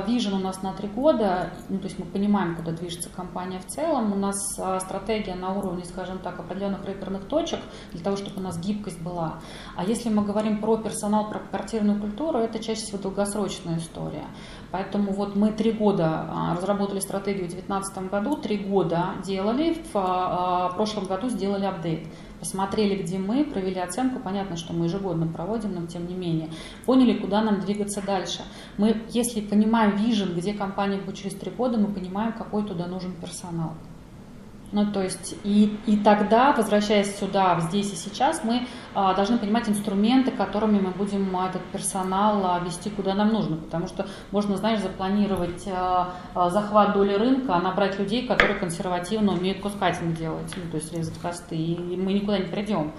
вижен 0.06 0.34
у 0.34 0.38
нас 0.38 0.62
на 0.62 0.72
три 0.72 0.88
года, 0.88 1.50
ну, 1.68 1.78
то 1.78 1.84
есть 1.84 1.98
мы 1.98 2.06
понимаем, 2.06 2.56
куда 2.56 2.72
движется 2.72 3.10
компания 3.10 3.58
в 3.58 3.66
целом. 3.66 4.12
У 4.12 4.16
нас 4.16 4.36
стратегия 4.80 5.34
на 5.34 5.52
уровне, 5.52 5.84
скажем 5.84 6.18
так, 6.18 6.38
определенных 6.38 6.84
реперных 6.86 7.24
точек, 7.24 7.60
для 7.92 8.02
того, 8.02 8.16
чтобы 8.16 8.40
у 8.40 8.42
нас 8.42 8.58
гибкость 8.58 9.02
была. 9.02 9.40
А 9.76 9.84
если 9.84 10.08
мы 10.08 10.24
говорим 10.24 10.60
про 10.60 10.76
персонал, 10.76 11.28
про 11.28 11.40
корпоративную 11.40 12.00
культуру, 12.00 12.38
это 12.38 12.58
чаще 12.58 12.82
всего 12.82 12.98
долгосрочная 12.98 13.78
история. 13.78 14.26
Поэтому 14.70 15.12
вот 15.12 15.34
мы 15.34 15.52
три 15.52 15.72
года 15.72 16.26
разработали 16.56 17.00
стратегию 17.00 17.46
в 17.46 17.50
2019 17.50 18.10
году, 18.10 18.36
три 18.36 18.58
года 18.58 19.14
делали, 19.24 19.76
в 19.92 20.72
прошлом 20.76 21.06
году 21.06 21.28
сделали 21.28 21.64
апдейт 21.64 22.06
посмотрели, 22.40 23.00
где 23.00 23.18
мы, 23.18 23.44
провели 23.44 23.78
оценку, 23.78 24.18
понятно, 24.18 24.56
что 24.56 24.72
мы 24.72 24.86
ежегодно 24.86 25.26
проводим, 25.26 25.74
но 25.74 25.86
тем 25.86 26.08
не 26.08 26.14
менее, 26.14 26.48
поняли, 26.86 27.18
куда 27.18 27.42
нам 27.42 27.60
двигаться 27.60 28.02
дальше. 28.02 28.42
Мы, 28.78 29.02
если 29.10 29.40
понимаем 29.40 29.96
вижен, 29.96 30.34
где 30.34 30.54
компания 30.54 30.98
будет 30.98 31.16
через 31.16 31.36
три 31.36 31.50
года, 31.50 31.78
мы 31.78 31.92
понимаем, 31.92 32.32
какой 32.32 32.64
туда 32.64 32.86
нужен 32.86 33.12
персонал. 33.12 33.74
Ну, 34.72 34.92
то 34.92 35.02
есть, 35.02 35.34
и, 35.42 35.76
и 35.86 35.96
тогда, 35.96 36.52
возвращаясь 36.52 37.18
сюда, 37.18 37.58
здесь 37.60 37.92
и 37.92 37.96
сейчас, 37.96 38.44
мы 38.44 38.68
а, 38.94 39.14
должны 39.14 39.36
понимать 39.36 39.68
инструменты, 39.68 40.30
которыми 40.30 40.78
мы 40.78 40.90
будем 40.90 41.36
этот 41.36 41.62
персонал 41.72 42.46
а, 42.46 42.60
вести 42.60 42.88
куда 42.88 43.14
нам 43.14 43.32
нужно. 43.32 43.56
Потому 43.56 43.88
что 43.88 44.06
можно, 44.30 44.56
знаешь, 44.56 44.80
запланировать 44.80 45.66
а, 45.66 46.14
а, 46.34 46.50
захват 46.50 46.92
доли 46.92 47.14
рынка, 47.14 47.56
а 47.56 47.60
набрать 47.60 47.98
людей, 47.98 48.26
которые 48.28 48.58
консервативно 48.58 49.32
умеют 49.32 49.60
кускатинг 49.60 50.16
делать, 50.16 50.52
ну, 50.56 50.70
то 50.70 50.76
есть 50.76 50.92
резать 50.92 51.20
хвосты, 51.20 51.56
и 51.56 51.96
мы 51.96 52.12
никуда 52.12 52.38
не 52.38 52.46
придем. 52.46 52.92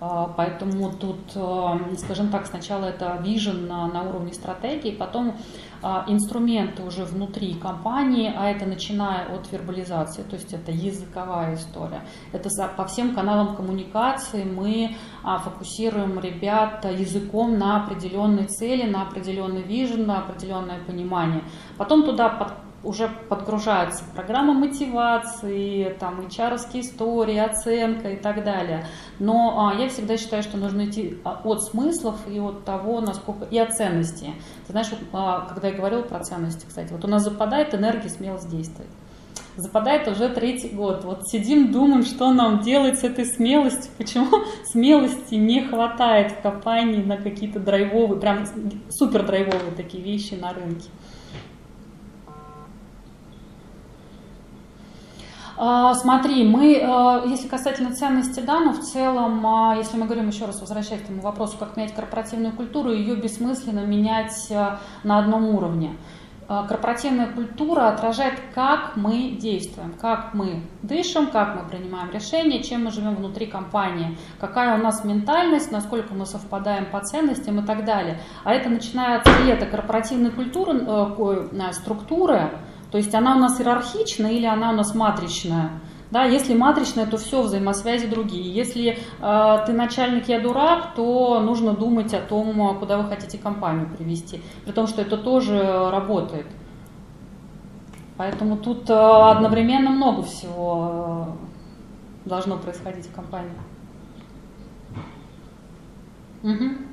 А, 0.00 0.32
поэтому 0.36 0.92
тут, 0.92 1.18
а, 1.34 1.78
скажем 1.96 2.28
так, 2.28 2.46
сначала 2.46 2.84
это 2.84 3.18
вижен 3.20 3.66
на, 3.66 4.02
уровне 4.02 4.32
стратегии, 4.32 4.92
потом 4.92 5.36
а, 5.82 6.04
инструменты 6.06 6.84
уже 6.84 7.04
внутри 7.04 7.54
компании, 7.54 8.32
а 8.36 8.48
это 8.50 8.64
начиная 8.64 9.26
от 9.34 9.50
вербализации, 9.50 10.22
то 10.22 10.36
есть 10.36 10.52
это 10.52 10.70
языковая 10.70 11.56
история. 11.56 12.02
Это 12.32 12.48
по 12.76 12.86
всем 12.86 13.14
каналам 13.14 13.56
коммуникации 13.56 14.44
мы 14.44 14.96
фокусируем 15.44 16.20
ребят 16.20 16.84
языком 16.84 17.58
на 17.58 17.82
определенные 17.82 18.46
цели, 18.46 18.88
на 18.88 19.02
определенный 19.02 19.62
вижен, 19.62 20.06
на 20.06 20.18
определенное 20.18 20.78
понимание. 20.84 21.42
Потом 21.76 22.04
туда 22.04 22.28
под 22.28 22.67
уже 22.84 23.08
подгружается 23.28 24.04
программа 24.14 24.54
мотивации, 24.54 25.96
там 25.98 26.20
hr 26.20 26.56
истории, 26.74 27.38
оценка 27.38 28.10
и 28.10 28.16
так 28.16 28.44
далее. 28.44 28.86
Но 29.18 29.68
а, 29.68 29.74
я 29.74 29.88
всегда 29.88 30.16
считаю, 30.16 30.42
что 30.42 30.56
нужно 30.56 30.86
идти 30.86 31.18
а, 31.24 31.40
от 31.44 31.64
смыслов 31.64 32.16
и 32.28 32.38
от 32.38 32.64
того, 32.64 33.00
насколько 33.00 33.44
и 33.46 33.58
от 33.58 33.74
ценности. 33.74 34.32
Ты 34.66 34.72
знаешь, 34.72 34.88
а, 35.12 35.46
когда 35.48 35.68
я 35.68 35.74
говорила 35.74 36.02
про 36.02 36.20
ценности, 36.20 36.66
кстати, 36.66 36.92
вот 36.92 37.04
у 37.04 37.08
нас 37.08 37.24
западает 37.24 37.74
энергия 37.74 38.08
смелость 38.08 38.48
действовать. 38.48 38.90
Западает 39.56 40.06
уже 40.06 40.28
третий 40.28 40.68
год. 40.68 41.02
Вот 41.02 41.28
сидим, 41.28 41.72
думаем, 41.72 42.04
что 42.04 42.32
нам 42.32 42.60
делать 42.60 43.00
с 43.00 43.02
этой 43.02 43.24
смелостью. 43.26 43.90
Почему 43.98 44.28
смелости 44.64 45.34
не 45.34 45.64
хватает 45.64 46.30
в 46.30 46.42
компании 46.42 47.02
на 47.02 47.16
какие-то 47.16 47.58
драйвовые, 47.58 48.20
прям 48.20 48.44
супер 48.88 49.26
драйвовые 49.26 49.72
такие 49.76 50.00
вещи 50.00 50.34
на 50.34 50.52
рынке. 50.52 50.88
А, 55.47 55.47
смотри, 55.94 56.46
мы, 56.46 56.80
а, 56.80 57.24
если 57.26 57.48
касательно 57.48 57.92
ценности, 57.92 58.38
да, 58.40 58.60
но 58.60 58.72
в 58.72 58.78
целом, 58.78 59.44
а, 59.44 59.74
если 59.76 59.96
мы 59.96 60.06
говорим 60.06 60.28
еще 60.28 60.44
раз, 60.44 60.60
возвращаясь 60.60 61.02
к 61.02 61.04
этому 61.04 61.20
вопросу, 61.20 61.58
как 61.58 61.76
менять 61.76 61.94
корпоративную 61.94 62.52
культуру, 62.52 62.92
ее 62.92 63.16
бессмысленно 63.16 63.80
менять 63.80 64.52
на 65.02 65.18
одном 65.18 65.46
уровне. 65.46 65.96
Корпоративная 66.46 67.26
культура 67.26 67.88
отражает, 67.88 68.40
как 68.54 68.96
мы 68.96 69.36
действуем, 69.38 69.92
как 70.00 70.32
мы 70.32 70.62
дышим, 70.82 71.26
как 71.26 71.54
мы 71.54 71.68
принимаем 71.68 72.10
решения, 72.10 72.62
чем 72.62 72.84
мы 72.84 72.90
живем 72.90 73.16
внутри 73.16 73.44
компании, 73.44 74.16
какая 74.40 74.78
у 74.78 74.82
нас 74.82 75.04
ментальность, 75.04 75.70
насколько 75.70 76.14
мы 76.14 76.24
совпадаем 76.24 76.86
по 76.86 77.00
ценностям 77.00 77.60
и 77.60 77.66
так 77.66 77.84
далее. 77.84 78.18
А 78.44 78.54
это 78.54 78.70
начинается 78.70 79.30
и 79.44 79.50
это 79.50 79.66
корпоративной 79.66 80.30
культуры, 80.30 80.80
э, 80.86 81.72
структуры, 81.72 82.50
то 82.90 82.98
есть 82.98 83.14
она 83.14 83.36
у 83.36 83.38
нас 83.38 83.60
иерархичная 83.60 84.32
или 84.32 84.46
она 84.46 84.70
у 84.70 84.74
нас 84.74 84.94
матричная. 84.94 85.70
Да, 86.10 86.24
если 86.24 86.54
матричная, 86.54 87.06
то 87.06 87.18
все, 87.18 87.42
взаимосвязи 87.42 88.06
другие. 88.06 88.50
Если 88.50 88.98
э, 89.20 89.58
ты 89.66 89.72
начальник, 89.72 90.26
я 90.28 90.40
дурак, 90.40 90.94
то 90.94 91.38
нужно 91.40 91.74
думать 91.74 92.14
о 92.14 92.20
том, 92.20 92.78
куда 92.78 92.96
вы 92.96 93.08
хотите 93.10 93.36
компанию 93.36 93.86
привести. 93.94 94.40
При 94.64 94.72
том, 94.72 94.86
что 94.86 95.02
это 95.02 95.18
тоже 95.18 95.90
работает. 95.90 96.46
Поэтому 98.16 98.56
тут 98.56 98.88
э, 98.88 98.94
одновременно 98.94 99.90
много 99.90 100.22
всего 100.22 101.36
э, 102.24 102.28
должно 102.28 102.56
происходить 102.56 103.06
в 103.06 103.14
компании. 103.14 103.52
Угу. 106.42 106.87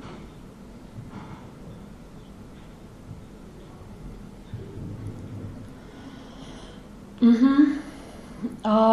Угу. 7.20 7.78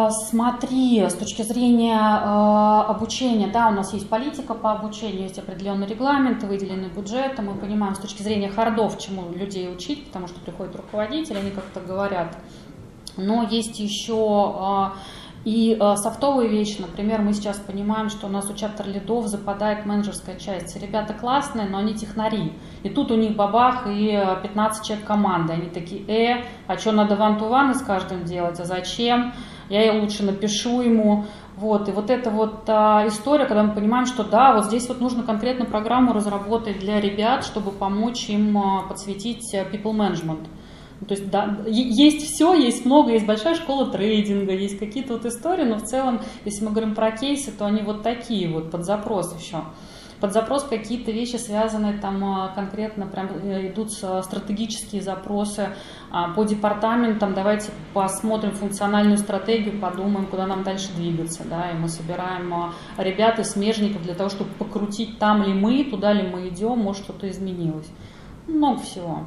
Смотри, 0.10 1.02
с 1.02 1.14
точки 1.14 1.42
зрения 1.42 1.98
а, 2.00 2.86
обучения, 2.88 3.48
да, 3.48 3.68
у 3.68 3.72
нас 3.72 3.94
есть 3.94 4.08
политика 4.08 4.54
по 4.54 4.72
обучению, 4.72 5.24
есть 5.24 5.38
определенный 5.38 5.86
регламент, 5.86 6.44
выделенный 6.44 6.90
бюджет, 6.90 7.38
мы 7.40 7.54
понимаем 7.56 7.94
с 7.94 8.00
точки 8.00 8.22
зрения 8.24 8.50
хардов, 8.50 8.98
чему 8.98 9.32
людей 9.32 9.72
учить, 9.72 10.08
потому 10.08 10.28
что 10.28 10.40
приходят 10.40 10.76
руководители, 10.76 11.38
они 11.38 11.52
как-то 11.52 11.82
говорят. 11.82 12.38
Но 13.18 13.44
есть 13.44 13.80
еще 13.80 14.54
а, 14.58 14.94
и 15.46 15.78
э, 15.80 15.96
софтовые 15.98 16.50
вещи, 16.50 16.80
например, 16.80 17.22
мы 17.22 17.34
сейчас 17.34 17.58
понимаем, 17.58 18.10
что 18.10 18.28
у 18.28 18.30
нас 18.30 18.50
у 18.50 18.54
чаптер 18.54 18.88
лидов 18.88 19.28
западает 19.28 19.86
менеджерская 19.86 20.38
часть. 20.38 20.82
Ребята 20.82 21.14
классные, 21.14 21.68
но 21.68 21.80
они 21.80 21.94
технари. 21.94 22.54
И 22.84 22.90
тут 22.90 23.12
у 23.12 23.16
них 23.16 23.36
бабах 23.36 23.86
и 23.88 24.20
15 24.42 24.86
человек 24.86 25.06
команды. 25.06 25.54
Они 25.54 25.70
такие, 25.70 26.04
э, 26.08 26.46
а 26.68 26.78
что 26.78 26.94
надо 26.94 27.16
ван 27.16 27.38
ту 27.38 27.48
ван 27.48 27.76
с 27.76 27.82
каждым 27.82 28.24
делать, 28.24 28.60
а 28.60 28.66
зачем? 28.66 29.34
Я 29.70 29.82
ей 29.82 30.00
лучше 30.00 30.24
напишу 30.24 30.82
ему. 30.82 31.26
Вот, 31.56 31.88
и 31.88 31.92
вот 31.92 32.10
эта 32.10 32.32
вот 32.32 32.64
а, 32.68 33.08
история, 33.08 33.46
когда 33.46 33.64
мы 33.64 33.74
понимаем, 33.74 34.08
что 34.08 34.24
да, 34.24 34.54
вот 34.54 34.66
здесь 34.66 34.88
вот 34.88 35.00
нужно 35.00 35.24
конкретно 35.24 35.66
программу 35.66 36.12
разработать 36.12 36.80
для 36.80 37.00
ребят, 37.00 37.46
чтобы 37.46 37.72
помочь 37.72 38.28
им 38.28 38.58
а, 38.58 38.84
подсветить 38.88 39.54
э, 39.54 39.64
people 39.72 39.94
management. 39.94 40.48
Ну, 41.04 41.08
то 41.08 41.16
есть 41.16 41.30
да, 41.30 41.58
есть 41.68 42.26
все, 42.26 42.54
есть 42.54 42.86
много, 42.86 43.12
есть 43.12 43.26
большая 43.26 43.56
школа 43.56 43.92
трейдинга, 43.92 44.54
есть 44.54 44.80
какие-то 44.80 45.16
вот 45.16 45.26
истории, 45.26 45.66
но 45.66 45.76
в 45.76 45.84
целом, 45.84 46.22
если 46.46 46.64
мы 46.64 46.72
говорим 46.72 46.96
про 46.96 47.12
кейсы, 47.12 47.52
то 47.52 47.66
они 47.66 47.82
вот 47.82 48.04
такие 48.04 48.48
вот 48.48 48.72
под 48.72 48.86
запрос 48.86 49.38
еще. 49.38 49.66
Под 50.22 50.32
запрос 50.32 50.64
какие-то 50.64 51.12
вещи 51.12 51.36
связанные 51.36 52.00
там 52.00 52.24
а, 52.24 52.54
конкретно, 52.56 53.06
прям 53.06 53.28
э, 53.44 53.68
идут 53.68 53.92
стратегические 53.92 55.02
запросы 55.02 55.76
а, 56.10 56.32
по 56.34 56.46
департаментам. 56.46 57.34
Давайте 57.34 57.72
посмотрим 57.94 58.52
функциональную 58.52 59.18
стратегию, 59.18 59.82
подумаем, 59.82 60.28
куда 60.28 60.48
нам 60.48 60.64
дальше 60.64 60.94
двигаться. 60.96 61.44
Да? 61.44 61.72
И 61.72 61.74
мы 61.74 61.90
собираем 61.90 62.54
а, 62.54 62.74
ребят 62.98 63.40
и 63.40 63.44
смежников 63.44 64.04
для 64.04 64.14
того, 64.14 64.30
чтобы 64.30 64.52
покрутить, 64.52 65.20
там 65.20 65.44
ли 65.44 65.54
мы, 65.54 65.84
туда 65.84 66.14
ли 66.14 66.26
мы 66.26 66.48
идем, 66.48 66.80
может 66.80 67.04
что-то 67.04 67.30
изменилось. 67.30 67.92
Много 68.48 68.80
всего. 68.80 69.26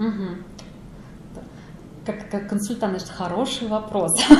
Угу. 0.00 1.44
Как, 2.06 2.30
как 2.30 2.48
консультант, 2.48 2.92
значит, 2.92 3.10
хороший 3.10 3.68
вопрос. 3.68 4.12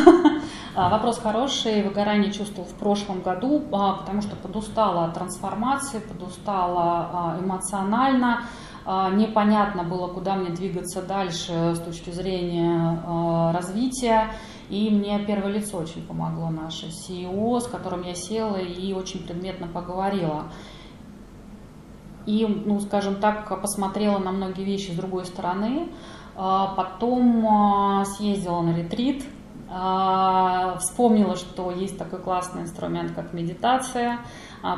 А, 0.73 0.89
вопрос 0.89 1.19
хороший, 1.19 1.83
выгорание 1.83 2.31
чувствовал 2.31 2.67
в 2.69 2.75
прошлом 2.75 3.23
году, 3.23 3.61
а, 3.73 3.95
потому 3.95 4.23
что 4.23 4.37
подустала 4.37 5.07
от 5.07 5.15
трансформации, 5.15 5.99
подустала 5.99 7.11
а, 7.13 7.39
эмоционально, 7.41 8.45
непонятно 8.87 9.83
было, 9.83 10.07
куда 10.07 10.37
мне 10.37 10.51
двигаться 10.51 11.03
дальше 11.03 11.75
с 11.75 11.81
точки 11.81 12.11
зрения 12.11 13.53
развития. 13.53 14.33
И 14.71 14.89
мне 14.91 15.19
первое 15.27 15.53
лицо 15.53 15.77
очень 15.77 16.07
помогло, 16.07 16.51
наше 16.51 16.87
CEO, 16.87 17.61
с 17.61 17.67
которым 17.67 18.03
я 18.03 18.15
села 18.15 18.57
и 18.57 18.93
очень 18.93 19.27
предметно 19.27 19.67
поговорила 19.67 20.45
и, 22.27 22.47
ну, 22.47 22.81
скажем 22.81 23.17
так, 23.17 23.61
посмотрела 23.61 24.19
на 24.19 24.33
многие 24.33 24.65
вещи 24.65 24.91
с 24.91 24.95
другой 24.95 25.25
стороны. 25.25 25.89
А, 26.37 26.75
потом 26.75 27.47
а, 27.47 28.05
съездила 28.05 28.63
на 28.63 28.75
ретрит, 28.75 29.25
а, 29.69 30.79
вспомнила, 30.79 31.37
что 31.37 31.71
есть 31.71 31.99
такой 31.99 32.19
классный 32.19 32.63
инструмент, 32.63 33.13
как 33.13 33.33
медитация, 33.33 34.21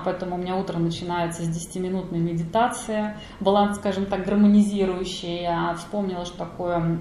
поэтому 0.04 0.34
у 0.34 0.38
меня 0.38 0.56
утро 0.56 0.78
начинается 0.78 1.42
с 1.42 1.48
10-минутной 1.48 2.18
медитации, 2.18 3.16
баланс, 3.40 3.76
скажем 3.76 4.06
так, 4.06 4.24
гармонизирующий. 4.24 5.42
Я 5.42 5.74
вспомнила, 5.74 6.24
что 6.24 6.38
такое 6.38 6.98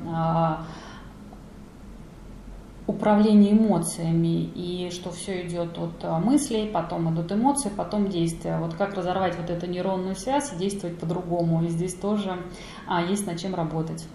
управление 2.92 3.54
эмоциями 3.54 4.44
и 4.56 4.90
что 4.92 5.12
все 5.12 5.46
идет 5.46 5.78
от 5.78 6.24
мыслей, 6.24 6.70
потом 6.72 7.14
идут 7.14 7.32
эмоции, 7.32 7.72
потом 7.76 8.10
действия. 8.10 8.58
Вот 8.60 8.74
как 8.76 8.94
разорвать 8.94 9.38
вот 9.38 9.50
эту 9.50 9.68
нейронную 9.68 10.16
связь 10.16 10.54
и 10.54 10.58
действовать 10.58 11.00
по-другому. 11.00 11.64
И 11.64 11.70
здесь 11.70 11.96
тоже 11.96 12.38
а, 12.88 13.02
есть 13.02 13.26
над 13.26 13.40
чем 13.40 13.56
работать. 13.56 14.06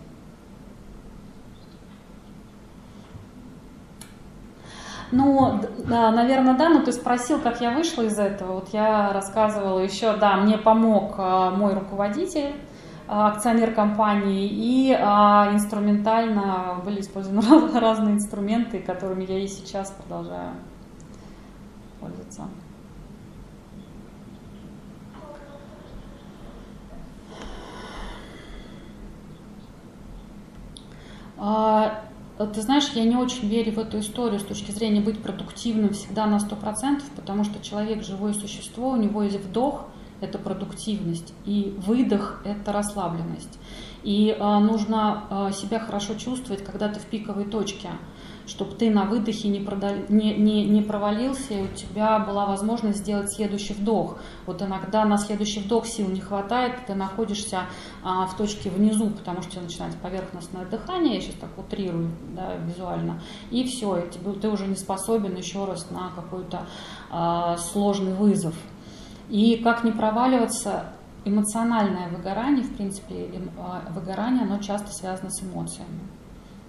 Ну, 5.12 5.61
да, 5.89 6.11
наверное, 6.11 6.55
да, 6.55 6.69
но 6.69 6.83
ты 6.83 6.93
спросил, 6.93 7.41
как 7.41 7.61
я 7.61 7.71
вышла 7.71 8.03
из 8.03 8.19
этого. 8.19 8.55
Вот 8.55 8.71
я 8.73 9.12
рассказывала 9.12 9.79
еще, 9.79 10.17
да, 10.17 10.37
мне 10.37 10.59
помог 10.59 11.15
а, 11.19 11.51
мой 11.51 11.75
руководитель, 11.75 12.55
а, 12.55 12.76
акционер 13.09 13.73
компании, 13.73 14.49
и 14.49 14.92
а, 14.99 15.51
инструментально 15.53 16.81
были 16.85 17.01
использованы 17.01 17.79
разные 17.81 18.14
инструменты, 18.14 18.81
которыми 18.81 19.25
я 19.25 19.38
и 19.38 19.47
сейчас 19.47 19.90
продолжаю 19.90 20.53
пользоваться. 22.01 22.49
А, 31.38 32.03
ты 32.38 32.61
знаешь, 32.61 32.88
я 32.95 33.05
не 33.05 33.16
очень 33.16 33.49
верю 33.49 33.73
в 33.73 33.79
эту 33.79 34.01
историю 34.01 34.40
с 34.40 34.45
точки 34.45 34.71
зрения 34.73 35.01
быть 35.01 35.23
продуктивным 35.23 35.90
всегда 35.92 36.27
на 36.27 36.37
100%, 36.37 37.03
потому 37.14 37.45
что 37.45 37.62
человек 37.62 38.03
живое 38.03 38.33
существо, 38.33 38.90
у 38.90 38.97
него 38.97 39.23
есть 39.23 39.38
вдох– 39.38 39.87
это 40.20 40.38
продуктивность, 40.38 41.33
и 41.44 41.74
выдох– 41.79 42.40
это 42.44 42.72
расслабленность. 42.72 43.59
И 44.02 44.37
э, 44.38 44.59
нужно 44.59 45.24
э, 45.31 45.52
себя 45.52 45.81
хорошо 45.81 46.14
чувствовать, 46.14 46.64
когда 46.64 46.88
ты 46.88 47.00
в 47.00 47.07
пиковой 47.07 47.44
точке– 47.44 47.90
чтобы 48.46 48.74
ты 48.74 48.90
на 48.90 49.05
выдохе 49.05 49.48
не, 49.48 49.61
продали, 49.61 50.05
не, 50.09 50.35
не, 50.35 50.64
не 50.64 50.83
провалился, 50.83 51.55
и 51.55 51.62
у 51.62 51.68
тебя 51.68 52.18
была 52.20 52.46
возможность 52.46 52.98
сделать 52.98 53.33
следующий 53.33 53.74
вдох. 53.74 54.18
Вот 54.46 54.62
иногда 54.62 55.05
на 55.05 55.18
следующий 55.18 55.61
вдох 55.61 55.87
сил 55.87 56.09
не 56.09 56.20
хватает, 56.20 56.87
ты 56.87 56.94
находишься 56.94 57.62
а, 58.02 58.26
в 58.26 58.37
точке 58.37 58.70
внизу, 58.70 59.11
потому 59.11 59.42
что 59.42 59.61
начинается 59.61 59.98
поверхностное 59.98 60.64
дыхание, 60.64 61.16
я 61.16 61.20
сейчас 61.20 61.35
так 61.35 61.50
утрирую 61.59 62.11
да, 62.35 62.55
визуально, 62.57 63.20
и 63.50 63.64
все, 63.64 63.96
и 63.98 64.35
ты 64.40 64.48
уже 64.48 64.66
не 64.66 64.76
способен 64.76 65.37
еще 65.37 65.64
раз 65.64 65.90
на 65.90 66.11
какой-то 66.14 66.66
а, 67.11 67.57
сложный 67.57 68.14
вызов. 68.14 68.55
И 69.29 69.57
как 69.57 69.85
не 69.85 69.93
проваливаться, 69.93 70.93
эмоциональное 71.27 72.09
выгорание, 72.09 72.62
в 72.62 72.77
принципе, 72.77 73.29
а, 73.59 73.83
выгорание, 73.91 74.45
оно 74.45 74.59
часто 74.59 74.93
связано 74.93 75.31
с 75.31 75.43
эмоциями. 75.43 76.01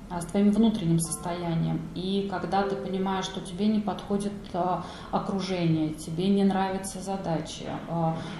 А, 0.10 0.22
с 0.22 0.26
твоим 0.26 0.52
внутренним 0.52 1.00
состоянием. 1.00 1.82
И 1.94 2.28
когда 2.32 2.64
ты 2.64 2.76
понимаешь, 2.76 3.26
что 3.26 3.40
тебе 3.42 3.68
не 3.68 3.80
подходит 3.80 4.34
а, 4.54 4.84
окружение, 5.12 5.94
тебе 5.94 6.30
не 6.30 6.44
нравятся 6.44 7.02
задачи, 7.02 7.66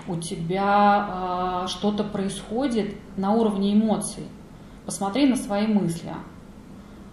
у 0.08 0.16
тебя 0.16 1.66
что-то 1.68 2.04
происходит 2.04 2.96
на 3.18 3.34
уровне 3.34 3.74
эмоций, 3.74 4.24
посмотри 4.86 5.28
на 5.28 5.36
свои 5.36 5.68
мысли. 5.68 6.14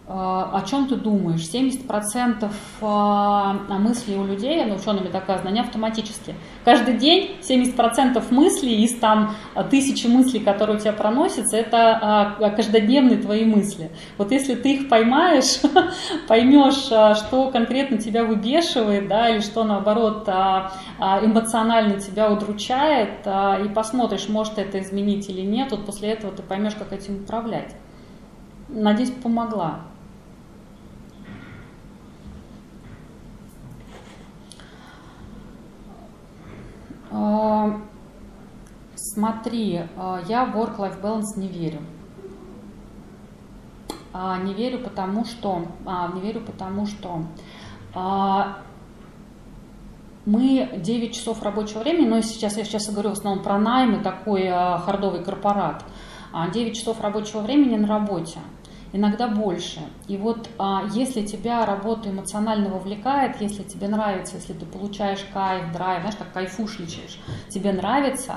А, 0.06 0.50
о 0.52 0.68
чем 0.68 0.86
ты 0.86 0.96
думаешь? 0.96 1.40
70% 1.40 2.50
а, 2.82 3.54
мыслей 3.78 4.16
у 4.18 4.26
людей, 4.26 4.62
ну, 4.66 4.74
учеными 4.74 5.08
доказано, 5.08 5.48
они 5.48 5.60
автоматически. 5.60 6.34
Каждый 6.62 6.98
день 6.98 7.36
70% 7.40 8.22
мыслей 8.30 8.84
из 8.84 8.98
там 8.98 9.34
тысячи 9.70 10.06
мыслей, 10.06 10.40
которые 10.40 10.76
у 10.76 10.80
тебя 10.80 10.92
проносятся, 10.92 11.56
это 11.56 11.98
а, 12.02 12.50
каждодневные 12.50 13.16
твои 13.16 13.46
мысли. 13.46 13.90
Вот 14.18 14.30
если 14.30 14.56
ты 14.56 14.74
их 14.74 14.90
поймаешь, 14.90 15.60
поймешь, 16.28 16.84
что 17.16 17.50
конкретно 17.50 17.96
тебя 17.96 18.24
выбешивает, 18.24 19.08
да, 19.08 19.30
или 19.30 19.40
что 19.40 19.64
наоборот 19.64 20.28
эмоционально 20.28 21.98
тебя 21.98 22.30
удручает, 22.30 23.26
и 23.26 23.68
посмотришь, 23.74 24.28
может 24.28 24.58
это 24.58 24.80
изменить 24.80 25.30
или 25.30 25.40
нет, 25.40 25.70
вот 25.70 25.86
после 25.86 26.10
этого 26.10 26.30
ты 26.30 26.42
поймешь, 26.42 26.74
как 26.74 26.92
этим 26.92 27.22
управлять. 27.22 27.74
Надеюсь, 28.68 29.10
помогла. 29.10 29.80
А, 37.16 37.80
смотри, 39.14 39.82
а, 39.96 40.20
я 40.28 40.44
в 40.44 40.56
work-life 40.56 41.00
balance 41.00 41.36
не 41.38 41.48
верю. 41.48 41.80
А, 44.12 44.38
не 44.38 44.54
верю, 44.54 44.78
потому 44.80 45.24
что, 45.24 45.66
не 46.14 46.20
верю, 46.20 46.40
потому 46.40 46.86
что 46.86 47.24
мы 50.26 50.70
9 50.76 51.14
часов 51.14 51.42
рабочего 51.42 51.80
времени, 51.80 52.08
но 52.08 52.20
сейчас 52.20 52.56
я 52.56 52.64
сейчас 52.64 52.90
говорю 52.90 53.10
в 53.10 53.12
основном 53.12 53.44
про 53.44 53.58
найм 53.58 54.00
и 54.00 54.02
такой 54.02 54.48
хардовый 54.48 55.22
корпорат, 55.22 55.84
9 56.52 56.76
часов 56.76 57.00
рабочего 57.00 57.40
времени 57.40 57.76
на 57.76 57.86
работе 57.86 58.38
иногда 58.94 59.26
больше. 59.26 59.80
И 60.06 60.16
вот 60.16 60.48
а, 60.56 60.84
если 60.92 61.26
тебя 61.26 61.66
работа 61.66 62.10
эмоционально 62.10 62.70
вовлекает, 62.70 63.40
если 63.40 63.64
тебе 63.64 63.88
нравится, 63.88 64.36
если 64.36 64.52
ты 64.52 64.64
получаешь 64.64 65.26
кайф, 65.34 65.72
драйв, 65.72 66.00
знаешь, 66.00 66.16
как 66.16 66.32
кайфушничаешь, 66.32 67.18
тебе 67.48 67.72
нравится, 67.72 68.34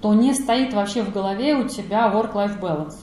то 0.00 0.14
не 0.14 0.34
стоит 0.34 0.72
вообще 0.74 1.02
в 1.02 1.12
голове 1.12 1.56
у 1.56 1.66
тебя 1.66 2.10
work-life 2.12 2.60
balance. 2.60 2.94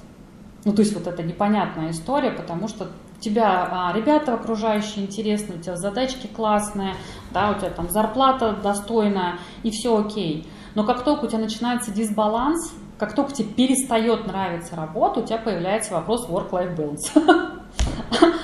Ну, 0.63 0.73
то 0.73 0.81
есть 0.81 0.93
вот 0.93 1.07
это 1.07 1.21
непонятная 1.21 1.91
история, 1.91 2.31
потому 2.31 2.67
что 2.67 2.85
у 3.17 3.21
тебя 3.21 3.67
а, 3.71 3.93
ребята 3.93 4.33
окружающие 4.33 5.05
интересные, 5.05 5.59
у 5.59 5.61
тебя 5.61 5.75
задачки 5.75 6.27
классные, 6.27 6.95
да, 7.31 7.51
у 7.51 7.55
тебя 7.55 7.69
там 7.69 7.89
зарплата 7.89 8.57
достойная, 8.61 9.37
и 9.63 9.71
все 9.71 9.97
окей. 9.97 10.47
Но 10.73 10.83
как 10.83 11.03
только 11.03 11.25
у 11.25 11.27
тебя 11.27 11.39
начинается 11.39 11.91
дисбаланс, 11.91 12.73
как 12.97 13.13
только 13.13 13.33
тебе 13.33 13.49
перестает 13.49 14.25
нравиться 14.25 14.75
работа, 14.75 15.19
у 15.19 15.23
тебя 15.23 15.37
появляется 15.37 15.93
вопрос 15.93 16.27
work-life 16.27 16.75
balance. 16.75 17.51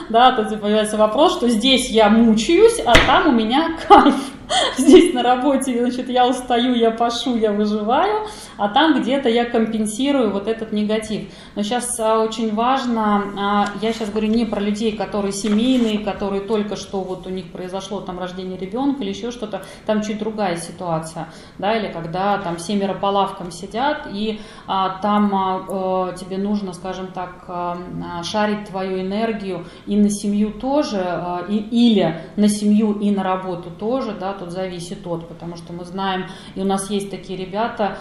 Да, 0.09 0.33
то 0.33 0.43
появляется 0.43 0.97
вопрос, 0.97 1.37
что 1.37 1.47
здесь 1.47 1.89
я 1.89 2.09
мучаюсь, 2.09 2.81
а 2.85 2.93
там 3.07 3.29
у 3.29 3.31
меня 3.31 3.77
кайф. 3.87 4.15
здесь 4.77 5.13
на 5.13 5.23
работе, 5.23 5.79
значит, 5.79 6.09
я 6.09 6.27
устаю, 6.27 6.73
я 6.75 6.91
пашу, 6.91 7.35
я 7.37 7.51
выживаю, 7.51 8.27
а 8.61 8.69
там 8.69 9.01
где-то 9.01 9.27
я 9.27 9.45
компенсирую 9.45 10.31
вот 10.31 10.47
этот 10.47 10.71
негатив. 10.71 11.31
Но 11.55 11.63
сейчас 11.63 11.99
а, 11.99 12.19
очень 12.19 12.53
важно, 12.53 13.23
а, 13.35 13.65
я 13.81 13.91
сейчас 13.91 14.11
говорю 14.11 14.27
не 14.27 14.45
про 14.45 14.59
людей, 14.59 14.95
которые 14.95 15.31
семейные, 15.31 15.97
которые 15.97 16.41
только 16.41 16.75
что 16.75 17.01
вот 17.01 17.25
у 17.25 17.31
них 17.31 17.51
произошло 17.51 18.01
там 18.01 18.19
рождение 18.19 18.59
ребенка 18.59 19.01
или 19.01 19.09
еще 19.09 19.31
что-то, 19.31 19.63
там 19.87 20.03
чуть 20.03 20.19
другая 20.19 20.57
ситуация, 20.57 21.29
да, 21.57 21.75
или 21.75 21.91
когда 21.91 22.37
там 22.37 22.59
семеро 22.59 22.93
по 22.93 23.07
лавкам 23.07 23.49
сидят, 23.49 24.07
и 24.13 24.39
а, 24.67 24.99
там 25.01 25.31
а, 25.33 26.13
тебе 26.13 26.37
нужно, 26.37 26.73
скажем 26.73 27.07
так, 27.07 27.45
а, 27.47 28.21
шарить 28.21 28.65
твою 28.65 29.01
энергию 29.01 29.65
и 29.87 29.97
на 29.97 30.11
семью 30.11 30.51
тоже, 30.51 31.45
и, 31.49 31.57
или 31.57 32.21
на 32.35 32.47
семью 32.47 32.93
и 32.93 33.09
на 33.09 33.23
работу 33.23 33.71
тоже, 33.71 34.11
да, 34.11 34.33
тут 34.33 34.51
зависит 34.51 35.07
от, 35.07 35.27
потому 35.27 35.55
что 35.55 35.73
мы 35.73 35.83
знаем, 35.83 36.25
и 36.53 36.61
у 36.61 36.65
нас 36.65 36.91
есть 36.91 37.09
такие 37.09 37.43
ребята 37.43 37.97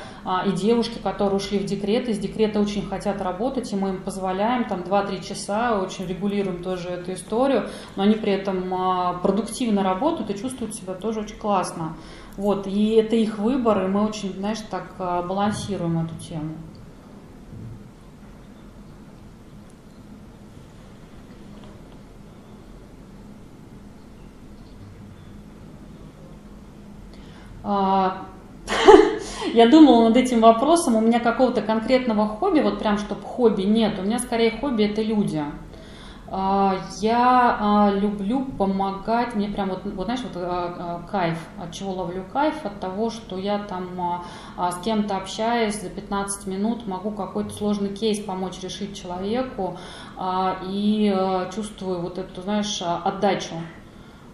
и 0.51 0.53
девушки, 0.53 0.99
которые 0.99 1.37
ушли 1.37 1.59
в 1.59 1.65
декрет, 1.65 2.09
из 2.09 2.19
декрета 2.19 2.61
очень 2.61 2.87
хотят 2.87 3.21
работать, 3.23 3.73
и 3.73 3.77
мы 3.77 3.91
им 3.91 4.03
позволяем 4.03 4.65
там 4.65 4.81
2-3 4.81 5.23
часа, 5.27 5.81
очень 5.81 6.07
регулируем 6.07 6.63
тоже 6.63 6.89
эту 6.89 7.15
историю, 7.15 7.69
но 7.97 8.03
они 8.03 8.15
при 8.15 8.33
этом 8.33 8.73
а, 8.75 9.15
продуктивно 9.15 9.83
работают 9.83 10.31
и 10.31 10.39
чувствуют 10.39 10.75
себя 10.75 10.95
тоже 10.95 11.21
очень 11.21 11.39
классно. 11.39 11.97
Вот, 12.37 12.67
и 12.67 12.93
это 12.93 13.17
их 13.17 13.39
выбор, 13.39 13.85
и 13.85 13.89
мы 13.89 14.07
очень, 14.07 14.33
знаешь, 14.35 14.59
так 14.71 14.95
а, 14.99 15.23
балансируем 15.23 16.05
эту 16.05 16.15
тему. 16.17 16.55
А, 27.63 28.30
я 29.55 29.69
думала 29.69 30.09
над 30.09 30.17
этим 30.17 30.41
вопросом, 30.41 30.97
у 30.97 31.01
меня 31.01 31.21
какого-то 31.21 31.63
конкретного 31.63 32.27
хобби, 32.27 32.61
вот 32.61 32.79
прям 32.79 32.99
чтобы 32.99 33.23
хобби 33.23 33.63
нет, 33.63 33.99
у 33.99 34.03
меня 34.03 34.19
скорее 34.19 34.53
хобби 34.53 34.85
это 34.85 35.03
люди. 35.03 35.43
А, 36.33 36.77
я 37.01 37.57
а, 37.61 37.91
люблю 37.91 38.45
помогать, 38.57 39.35
мне 39.35 39.49
прям 39.49 39.71
вот, 39.71 39.81
вот 39.85 40.05
знаешь, 40.05 40.21
вот 40.23 40.33
а, 40.37 41.03
кайф, 41.11 41.39
от 41.61 41.73
чего 41.73 41.93
ловлю 41.93 42.25
кайф, 42.33 42.65
от 42.65 42.79
того, 42.79 43.11
что 43.11 43.37
я 43.37 43.59
там 43.59 44.23
с 44.57 44.77
кем-то 44.85 45.17
общаюсь 45.17 45.81
за 45.81 45.91
15 45.91 46.47
минут, 46.47 46.87
могу 46.87 47.11
какой-то 47.11 47.51
сложный 47.51 47.89
кейс 47.89 48.21
помочь 48.21 48.61
решить 48.63 48.97
человеку 48.97 49.77
и 50.63 51.47
чувствую 51.55 52.01
вот 52.01 52.19
эту, 52.19 52.43
знаешь, 52.43 52.81
отдачу. 52.81 53.55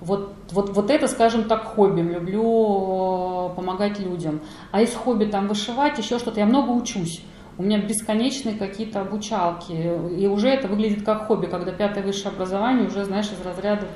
Вот, 0.00 0.34
вот, 0.50 0.70
вот 0.70 0.90
это, 0.90 1.08
скажем 1.08 1.44
так, 1.44 1.64
хобби. 1.64 2.00
Люблю 2.00 3.52
помогать 3.56 3.98
людям. 3.98 4.40
А 4.72 4.82
из 4.82 4.94
хобби 4.94 5.24
там 5.24 5.48
вышивать, 5.48 5.98
еще 5.98 6.18
что-то, 6.18 6.40
я 6.40 6.46
много 6.46 6.70
учусь. 6.70 7.22
У 7.58 7.62
меня 7.62 7.78
бесконечные 7.78 8.56
какие-то 8.56 9.00
обучалки. 9.00 9.72
И 10.18 10.26
уже 10.26 10.48
это 10.48 10.68
выглядит 10.68 11.04
как 11.04 11.26
хобби, 11.26 11.46
когда 11.46 11.72
пятое 11.72 12.04
высшее 12.04 12.28
образование 12.28 12.86
уже, 12.86 13.04
знаешь, 13.04 13.30
из 13.30 13.44
разряда 13.44 13.86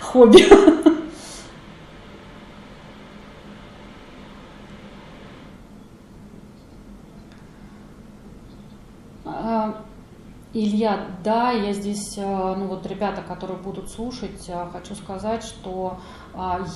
хобби. 0.00 0.44
А, 9.48 9.82
Илья, 10.58 11.08
да, 11.22 11.50
я 11.50 11.74
здесь, 11.74 12.16
э, 12.16 12.54
ну 12.56 12.66
вот 12.66 12.86
ребята, 12.86 13.20
которые 13.20 13.58
будут 13.58 13.90
слушать, 13.90 14.48
э, 14.48 14.66
хочу 14.72 14.94
сказать, 14.94 15.44
что 15.44 15.98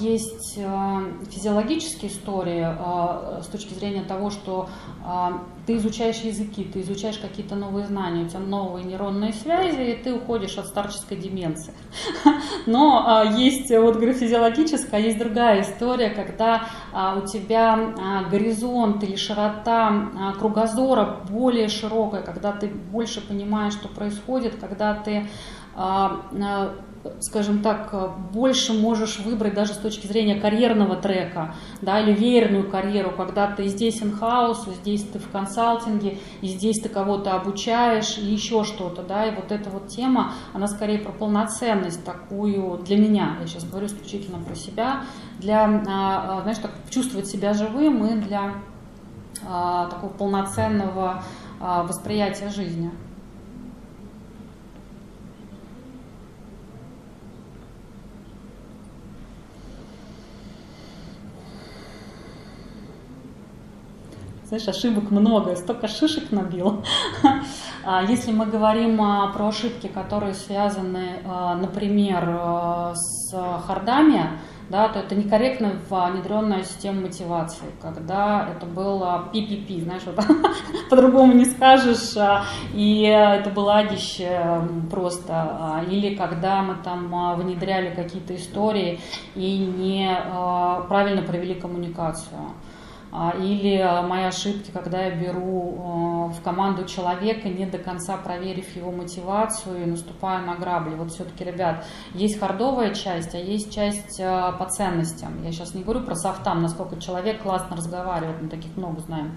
есть 0.01 0.55
э, 0.57 0.99
физиологические 1.31 2.11
истории 2.11 3.41
с 3.43 3.47
точки 3.47 3.75
зрения 3.75 4.03
того, 4.03 4.31
что 4.31 4.69
а, 5.05 5.43
ты 5.67 5.77
изучаешь 5.77 6.17
языки, 6.19 6.65
ты 6.65 6.81
изучаешь 6.81 7.19
какие-то 7.19 7.55
новые 7.55 7.87
знания, 7.87 8.25
у 8.25 8.29
тебя 8.29 8.41
новые 8.41 8.85
нейронные 8.85 9.33
связи, 9.33 9.81
и 9.81 10.03
ты 10.03 10.15
уходишь 10.15 10.59
от 10.59 10.67
старческой 10.67 11.17
деменции. 11.17 11.75
Но 12.67 13.05
а, 13.07 13.25
есть 13.25 13.71
вот 13.71 13.97
говорю, 13.97 14.15
есть 14.99 15.19
другая 15.19 15.63
история, 15.63 16.11
когда 16.11 16.67
у 17.17 17.27
тебя 17.27 18.27
горизонт 18.31 19.03
или 19.05 19.17
широта 19.17 20.35
кругозора 20.39 21.21
более 21.29 21.69
широкая, 21.69 22.23
когда 22.23 22.53
ты 22.53 22.69
больше 22.69 23.27
понимаешь, 23.27 23.75
что 23.75 23.89
происходит, 23.89 24.57
когда 24.61 24.95
ты 24.95 25.29
скажем 27.21 27.63
так, 27.63 27.95
больше 28.33 28.73
можешь 28.73 29.21
выбрать 29.21 29.55
даже 29.55 29.73
с 29.73 29.79
точки 29.79 30.07
зрения 30.07 30.39
карьерного 30.39 30.97
трека, 30.97 31.55
да, 31.81 32.01
или 32.01 32.13
веерную 32.13 32.69
карьеру, 32.69 33.13
когда 33.17 33.47
ты 33.47 33.69
здесь 33.69 34.03
in-house, 34.03 34.75
здесь 34.83 35.05
ты 35.05 35.19
в 35.19 35.31
консалтинге, 35.31 36.19
и 36.43 36.49
здесь 36.49 36.81
ты 36.81 36.89
кого-то 36.89 37.35
обучаешь, 37.35 38.19
и 38.19 38.27
еще 38.27 38.65
что-то, 38.65 39.03
да, 39.03 39.27
и 39.27 39.35
вот 39.35 39.51
эта 39.51 39.71
вот 39.71 39.89
тема, 39.89 40.35
она 40.53 40.67
скорее 40.67 40.99
про 40.99 41.13
полноценность 41.13 42.05
такую 42.05 42.79
для 42.79 42.99
меня, 42.99 43.37
я 43.41 43.47
сейчас 43.47 43.65
говорю 43.65 43.87
исключительно 43.87 44.39
про 44.39 44.55
себя, 44.55 45.05
для, 45.39 45.65
а, 45.65 46.39
а, 46.39 46.41
знаешь, 46.43 46.59
так, 46.59 46.73
чувствовать 46.91 47.27
себя 47.27 47.55
живым 47.55 48.05
и 48.05 48.21
для 48.21 48.55
а, 49.47 49.87
такого 49.87 50.11
полноценного 50.11 51.23
восприятия 51.61 52.49
жизни. 52.49 52.91
Знаешь, 64.51 64.67
ошибок 64.67 65.13
много, 65.13 65.55
столько 65.55 65.87
шишек 65.87 66.33
набил. 66.33 66.83
А 67.83 68.03
если 68.03 68.31
мы 68.31 68.45
говорим 68.45 69.01
а, 69.01 69.29
про 69.29 69.49
ошибки, 69.49 69.87
которые 69.87 70.35
связаны, 70.35 71.23
а, 71.25 71.55
например, 71.55 72.95
с 72.95 73.33
хардами, 73.67 74.39
да, 74.69 74.89
то 74.89 74.99
это 74.99 75.15
некорректно 75.15 75.73
внедренная 75.89 76.63
система 76.63 77.01
мотивации, 77.03 77.65
когда 77.81 78.51
это 78.55 78.67
было 78.67 79.31
PPP, 79.33 79.85
знаешь, 79.85 80.03
вот, 80.05 80.17
по-другому 80.91 81.33
не 81.33 81.47
скажешь, 81.47 82.15
и 82.75 83.03
это 83.03 83.49
было 83.49 83.79
адище 83.79 84.69
просто, 84.91 85.83
или 85.89 86.15
когда 86.17 86.63
мы 86.63 86.75
там 86.85 87.37
внедряли 87.37 87.95
какие-то 87.95 88.37
истории 88.37 89.01
и 89.35 89.57
не 89.59 90.15
правильно 90.87 91.23
провели 91.23 91.55
коммуникацию. 91.55 92.53
А, 93.13 93.35
или 93.37 93.77
а, 93.77 94.03
мои 94.03 94.25
ошибки, 94.25 94.71
когда 94.71 95.03
я 95.07 95.11
беру 95.11 95.79
а, 95.79 96.29
в 96.29 96.41
команду 96.43 96.85
человека, 96.87 97.49
не 97.49 97.67
до 97.67 97.79
конца 97.79 98.17
проверив 98.17 98.77
его 98.77 98.93
мотивацию 98.93 99.83
и 99.83 99.87
наступаю 99.87 100.47
на 100.47 100.55
грабли. 100.55 100.95
Вот 100.95 101.11
все-таки, 101.13 101.45
ребят, 101.45 101.85
есть 102.15 102.39
хардовая 102.39 102.95
часть, 102.95 103.35
а 103.35 103.39
есть 103.39 103.75
часть 103.75 104.19
по 104.19 104.67
ценностям. 104.71 105.43
Я 105.43 105.51
сейчас 105.51 105.75
не 105.75 105.83
говорю 105.83 106.03
про 106.03 106.15
софтам, 106.15 106.63
насколько 106.63 107.01
человек 107.01 107.43
классно 107.43 107.77
разговаривает, 107.77 108.41
мы 108.43 108.49
таких 108.49 108.77
много 108.77 109.01
знаем. 109.01 109.37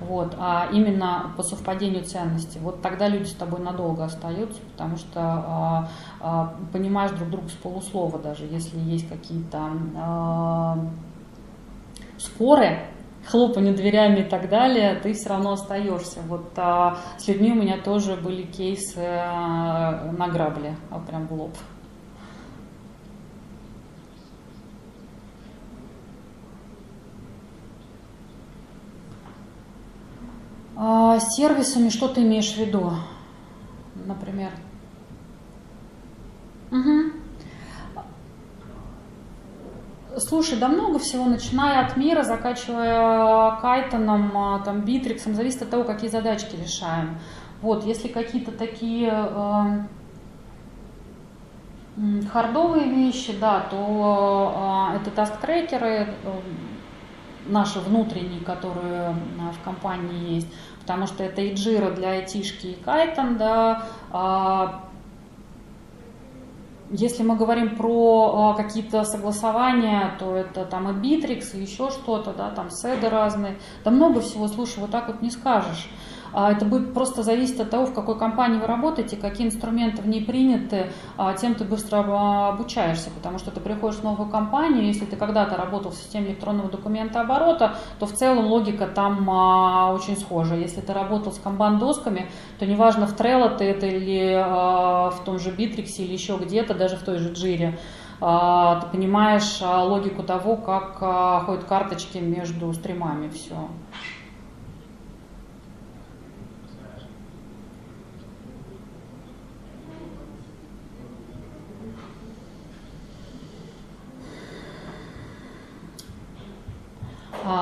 Вот, 0.00 0.34
а 0.38 0.68
именно 0.72 1.32
по 1.38 1.42
совпадению 1.42 2.04
ценностей. 2.04 2.58
Вот 2.58 2.82
тогда 2.82 3.08
люди 3.08 3.28
с 3.28 3.34
тобой 3.34 3.60
надолго 3.60 4.04
остаются, 4.04 4.60
потому 4.72 4.96
что 4.98 5.20
а, 5.20 5.88
а, 6.20 6.54
понимаешь 6.72 7.12
друг 7.12 7.30
друга 7.30 7.48
с 7.48 7.52
полуслова 7.54 8.18
даже, 8.18 8.44
если 8.44 8.78
есть 8.78 9.08
какие-то 9.08 9.70
а, 9.96 10.78
споры, 12.18 12.90
хлопанью 13.28 13.74
дверями 13.74 14.20
и 14.20 14.24
так 14.24 14.48
далее, 14.48 14.94
ты 15.02 15.12
все 15.12 15.30
равно 15.30 15.52
остаешься. 15.52 16.20
Вот 16.26 16.52
а, 16.56 16.98
с 17.18 17.26
людьми 17.28 17.52
у 17.52 17.56
меня 17.56 17.78
тоже 17.78 18.16
были 18.16 18.42
кейсы 18.42 18.98
а, 18.98 20.12
на 20.16 20.28
грабли, 20.28 20.76
а 20.90 20.98
прям 20.98 21.26
в 21.26 21.32
лоб. 21.32 21.56
А, 30.76 31.18
сервисами 31.18 31.88
что 31.88 32.08
ты 32.08 32.22
имеешь 32.22 32.52
в 32.52 32.58
виду, 32.58 32.92
например? 33.94 34.50
Угу. 36.70 37.25
Слушай, 40.18 40.58
да 40.58 40.68
много 40.68 40.98
всего, 40.98 41.26
начиная 41.26 41.84
от 41.84 41.98
мира, 41.98 42.22
заканчивая 42.22 43.60
кайтоном, 43.60 44.32
а, 44.34 44.60
там, 44.60 44.80
битриксом, 44.80 45.34
зависит 45.34 45.60
от 45.62 45.70
того, 45.70 45.84
какие 45.84 46.08
задачки 46.08 46.56
решаем. 46.56 47.18
Вот, 47.60 47.84
если 47.84 48.08
какие-то 48.08 48.50
такие 48.52 49.12
э, 49.12 49.82
хардовые 52.32 52.88
вещи, 52.88 53.36
да, 53.38 53.60
то 53.70 54.90
э, 54.94 54.96
это 54.96 55.10
таст-трекеры, 55.10 56.08
э, 56.08 56.40
наши 57.46 57.78
внутренние, 57.80 58.40
которые 58.40 59.14
в 59.52 59.64
компании 59.64 60.34
есть, 60.36 60.48
потому 60.80 61.06
что 61.06 61.24
это 61.24 61.42
и 61.42 61.52
Jira 61.52 61.94
для 61.94 62.12
айтишки, 62.12 62.68
и 62.68 62.74
Kaiten, 62.74 63.36
да, 63.36 63.82
если 66.90 67.22
мы 67.22 67.36
говорим 67.36 67.76
про 67.76 68.32
а, 68.34 68.54
какие-то 68.54 69.04
согласования, 69.04 70.16
то 70.18 70.36
это 70.36 70.64
там 70.64 70.88
и 70.88 70.92
Битрикс, 70.92 71.54
и 71.54 71.60
еще 71.60 71.90
что-то, 71.90 72.32
да, 72.32 72.50
там 72.50 72.70
СЭДы 72.70 73.08
разные, 73.08 73.58
да 73.84 73.90
много 73.90 74.20
всего, 74.20 74.48
слушай, 74.48 74.78
вот 74.78 74.90
так 74.90 75.08
вот 75.08 75.22
не 75.22 75.30
скажешь. 75.30 75.88
А 76.32 76.52
это 76.52 76.64
будет 76.64 76.92
просто 76.92 77.22
зависеть 77.22 77.60
от 77.60 77.70
того, 77.70 77.86
в 77.86 77.94
какой 77.94 78.18
компании 78.18 78.58
вы 78.58 78.66
работаете, 78.66 79.16
какие 79.16 79.46
инструменты 79.46 80.02
в 80.02 80.08
ней 80.08 80.24
приняты, 80.24 80.90
а 81.16 81.32
затем 81.34 81.54
ты 81.54 81.64
быстро 81.64 82.04
обучаешься, 82.48 83.10
потому 83.10 83.38
что 83.38 83.50
ты 83.50 83.60
приходишь 83.60 84.00
в 84.00 84.04
новую 84.04 84.28
компанию, 84.28 84.84
если 84.84 85.06
ты 85.06 85.16
когда-то 85.16 85.56
работал 85.56 85.92
в 85.92 85.94
системе 85.94 86.28
электронного 86.28 86.70
документооборота, 86.70 87.76
то 87.98 88.06
в 88.06 88.12
целом 88.12 88.46
логика 88.46 88.86
там 88.86 89.28
очень 89.94 90.16
схожа. 90.16 90.56
Если 90.56 90.80
ты 90.80 90.92
работал 90.92 91.32
с 91.32 91.38
комбан-досками, 91.38 92.28
то 92.58 92.66
неважно 92.66 93.06
в 93.06 93.14
Trello 93.16 93.56
ты 93.56 93.64
это 93.64 93.86
или 93.86 94.34
в 94.36 95.24
том 95.24 95.38
же 95.38 95.50
Bittrex 95.50 95.96
или 95.98 96.12
еще 96.12 96.36
где-то, 96.36 96.74
даже 96.74 96.96
в 96.96 97.02
той 97.02 97.18
же 97.18 97.32
Jira, 97.32 97.78
ты 98.80 98.86
понимаешь 98.88 99.60
логику 99.60 100.22
того, 100.22 100.56
как 100.56 100.98
ходят 101.44 101.64
карточки 101.64 102.18
между 102.18 102.72
стримами, 102.72 103.28
все. 103.28 103.68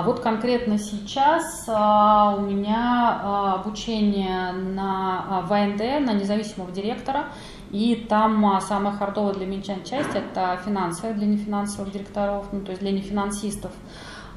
Вот 0.05 0.21
конкретно 0.21 0.79
сейчас 0.79 1.65
а, 1.69 2.35
у 2.37 2.41
меня 2.41 3.21
а, 3.23 3.55
обучение 3.55 4.53
на 4.53 5.43
ВНД, 5.49 6.07
на 6.07 6.15
независимого 6.15 6.73
директора, 6.73 7.27
и 7.71 8.07
там 8.09 8.61
самая 8.61 8.95
хардовая 8.95 9.35
для 9.35 9.47
меня 9.47 9.63
часть– 9.85 9.93
это 10.15 10.59
финансы 10.65 11.13
для 11.13 11.27
нефинансовых 11.27 11.93
директоров, 11.93 12.47
ну, 12.53 12.61
то 12.61 12.71
есть 12.71 12.81
для 12.81 12.93
нефинансистов. 12.93 13.73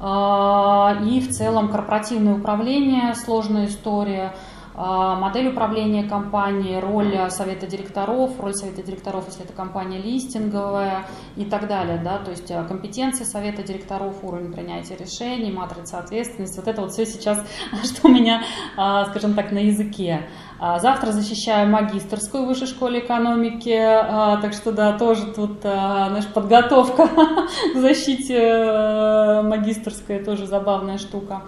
в 0.00 1.28
целом 1.30 1.68
корпоративное 1.70 2.34
управление, 2.34 3.14
сложная 3.14 3.66
история– 3.66 4.34
а, 4.44 4.57
модель 4.78 5.48
управления 5.48 6.04
компанией, 6.04 6.78
роль 6.78 7.30
совета 7.30 7.66
директоров, 7.66 8.38
роль 8.38 8.54
совета 8.54 8.82
директоров, 8.82 9.26
если 9.26 9.44
это 9.44 9.52
компания 9.52 9.98
листинговая 9.98 11.04
и 11.36 11.44
так 11.44 11.66
далее, 11.66 12.00
да, 12.02 12.18
то 12.18 12.30
есть 12.30 12.50
а, 12.50 12.62
компетенции 12.62 13.24
совета 13.24 13.64
директоров, 13.64 14.22
уровень 14.22 14.52
принятия 14.52 14.96
решений, 14.96 15.50
матрица 15.50 15.98
ответственности, 15.98 16.58
вот 16.58 16.68
это 16.68 16.82
вот 16.82 16.92
все 16.92 17.06
сейчас, 17.06 17.44
что 17.84 18.08
у 18.08 18.10
меня, 18.10 18.42
а, 18.76 19.06
скажем 19.06 19.34
так, 19.34 19.50
на 19.50 19.58
языке. 19.58 20.28
Завтра 20.60 21.12
защищаю 21.12 21.70
магистрскую 21.70 22.44
в 22.44 22.48
высшей 22.48 22.66
школе 22.66 22.98
экономики, 22.98 23.78
так 24.42 24.52
что 24.52 24.72
да, 24.72 24.98
тоже 24.98 25.32
тут 25.32 25.60
знаешь, 25.60 26.26
подготовка 26.26 27.06
к 27.74 27.76
защите 27.76 28.36
э, 28.36 29.42
магистрской, 29.42 30.18
тоже 30.18 30.46
забавная 30.46 30.98
штука. 30.98 31.42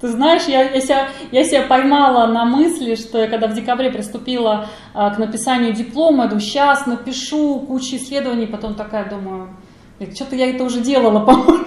Ты 0.00 0.08
знаешь, 0.08 0.44
я, 0.44 0.62
я, 0.70 0.80
себя, 0.80 1.08
я 1.32 1.44
себя 1.44 1.62
поймала 1.62 2.26
на 2.26 2.44
мысли, 2.44 2.96
что 2.96 3.18
я 3.18 3.28
когда 3.28 3.48
в 3.48 3.54
декабре 3.54 3.90
приступила 3.90 4.66
а, 4.92 5.10
к 5.10 5.18
написанию 5.18 5.72
диплома, 5.72 6.24
я 6.24 6.28
думаю, 6.28 6.42
сейчас 6.42 6.86
напишу 6.86 7.60
кучу 7.60 7.96
исследований, 7.96 8.46
потом 8.46 8.74
такая 8.74 9.08
думаю, 9.08 9.56
что-то 10.14 10.36
я 10.36 10.50
это 10.50 10.64
уже 10.64 10.80
делала, 10.80 11.20
по-моему. 11.24 11.66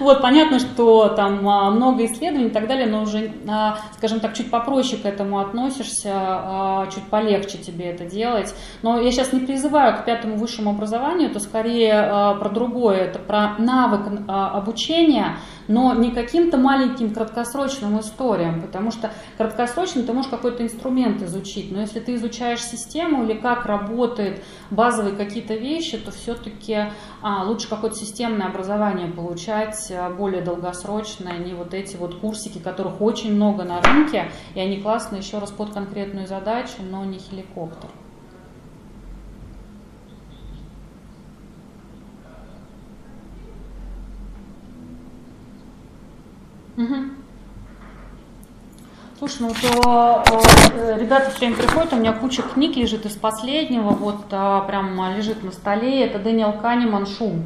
Вот, 0.00 0.22
понятно, 0.22 0.58
что 0.58 1.08
там 1.08 1.46
а, 1.48 1.70
много 1.70 2.04
исследований 2.06 2.46
и 2.46 2.52
так 2.52 2.68
далее, 2.68 2.86
но 2.86 3.02
уже, 3.02 3.32
а, 3.48 3.78
скажем 3.96 4.20
так, 4.20 4.34
чуть 4.34 4.50
попроще 4.50 5.02
к 5.02 5.04
этому 5.04 5.40
относишься, 5.40 6.12
а, 6.14 6.86
чуть 6.94 7.04
полегче 7.04 7.58
тебе 7.58 7.86
это 7.86 8.04
делать. 8.04 8.54
Но 8.82 9.00
я 9.00 9.10
сейчас 9.10 9.32
не 9.32 9.40
призываю 9.40 9.96
к 9.96 10.04
пятому 10.04 10.36
высшему 10.36 10.70
образованию, 10.70 11.30
это 11.30 11.40
скорее 11.40 12.36
про 12.38 12.48
другое, 12.48 12.98
это 12.98 13.18
про 13.18 13.54
навык 13.58 14.22
обучения, 14.28 15.36
но 15.68 15.94
не 15.94 16.10
каким-то 16.10 16.56
маленьким 16.56 17.14
краткосрочным 17.14 18.00
историям, 18.00 18.62
потому 18.62 18.90
что 18.90 19.12
краткосрочно 19.36 20.02
ты 20.02 20.12
можешь 20.12 20.30
какой-то 20.30 20.64
инструмент 20.64 21.22
изучить, 21.22 21.70
но 21.70 21.80
если 21.82 22.00
ты 22.00 22.14
изучаешь 22.14 22.62
систему 22.62 23.24
или 23.24 23.34
как 23.34 23.66
работают 23.66 24.42
базовые 24.70 25.14
какие-то 25.14 25.54
вещи, 25.54 25.98
то 25.98 26.10
все-таки 26.10 26.86
а, 27.22 27.44
лучше 27.44 27.68
какое-то 27.68 27.96
системное 27.96 28.46
образование 28.46 29.08
получать, 29.08 29.92
а, 29.92 30.10
более 30.10 30.42
долгосрочное, 30.42 31.38
не 31.38 31.52
вот 31.52 31.74
эти 31.74 31.96
вот 31.96 32.16
курсики, 32.16 32.58
которых 32.58 33.00
очень 33.00 33.34
много 33.34 33.64
на 33.64 33.80
рынке, 33.82 34.30
и 34.54 34.60
они 34.60 34.80
классные 34.80 35.20
еще 35.20 35.38
раз 35.38 35.50
под 35.50 35.72
конкретную 35.72 36.26
задачу, 36.26 36.76
но 36.90 37.04
не 37.04 37.18
хеликоптер. 37.18 37.90
Угу. 46.78 46.94
Слушай, 49.18 49.38
ну 49.40 49.50
то 49.60 50.22
э, 50.30 50.96
ребята 51.00 51.30
все 51.30 51.40
время 51.40 51.56
приходят, 51.56 51.92
у 51.92 51.96
меня 51.96 52.12
куча 52.12 52.42
книг 52.42 52.76
лежит 52.76 53.04
из 53.04 53.16
последнего, 53.16 53.90
вот 53.90 54.26
а, 54.30 54.60
прям 54.60 55.16
лежит 55.16 55.42
на 55.42 55.50
столе, 55.50 56.06
это 56.06 56.20
Дэниел 56.20 56.52
Канеман 56.52 57.04
«Шум». 57.04 57.42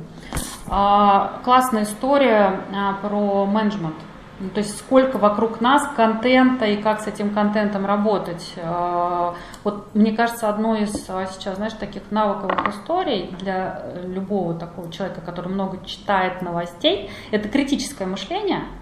А, 0.69 1.41
классная 1.45 1.85
история 1.85 2.61
а, 2.75 2.99
про 3.01 3.47
менеджмент. 3.47 3.95
Ну, 4.39 4.51
то 4.51 4.59
есть 4.59 4.77
сколько 4.77 5.17
вокруг 5.17 5.63
нас 5.63 5.89
контента 5.97 6.67
и 6.67 6.77
как 6.77 7.01
с 7.01 7.07
этим 7.07 7.33
контентом 7.33 7.87
работать. 7.87 8.53
А, 8.59 9.35
вот 9.65 9.95
мне 9.95 10.13
кажется, 10.13 10.51
одной 10.51 10.83
из 10.83 11.09
а, 11.09 11.25
сейчас, 11.25 11.57
знаешь, 11.57 11.73
таких 11.73 12.03
навыковых 12.11 12.69
историй 12.69 13.35
для 13.41 13.83
любого 14.05 14.53
такого 14.53 14.93
человека, 14.93 15.23
который 15.23 15.49
много 15.49 15.79
читает 15.87 16.43
новостей, 16.43 17.09
это 17.31 17.49
критическое 17.49 18.05
мышление– 18.05 18.65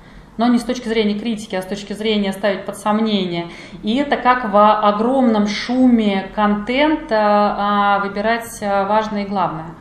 но 0.41 0.49
не 0.49 0.59
с 0.59 0.65
точки 0.65 0.89
зрения 0.89 1.19
критики, 1.19 1.55
а 1.55 1.61
с 1.61 1.67
точки 1.67 1.93
зрения 1.93 2.33
ставить 2.33 2.65
под 2.65 2.79
сомнение. 2.79 3.51
И 3.83 3.95
это 3.97 4.17
как 4.17 4.51
в 4.51 4.79
огромном 4.81 5.47
шуме 5.47 6.33
контента 6.35 7.19
а, 7.59 7.99
выбирать 7.99 8.59
а, 8.63 8.87
важное 8.87 9.25
и 9.25 9.29
главное. 9.29 9.75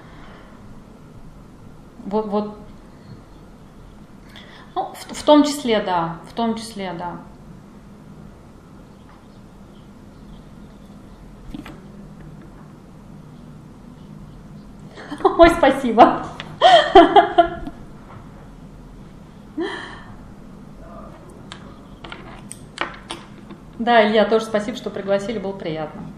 Вот, 2.06 2.28
вот. 2.28 2.58
Ну, 4.76 4.92
в, 4.94 5.16
в 5.16 5.24
том 5.24 5.46
числе, 5.46 5.80
да, 5.80 6.18
в 6.30 6.34
том 6.34 6.56
числе, 6.56 6.92
да. 6.92 7.22
Ой, 15.38 15.50
спасибо. 15.52 16.26
Да, 23.80 24.08
Илья, 24.08 24.26
тоже 24.26 24.46
спасибо, 24.46 24.78
что 24.78 24.92
пригласили, 24.92 25.40
было 25.40 25.54
приятно. 25.58 26.09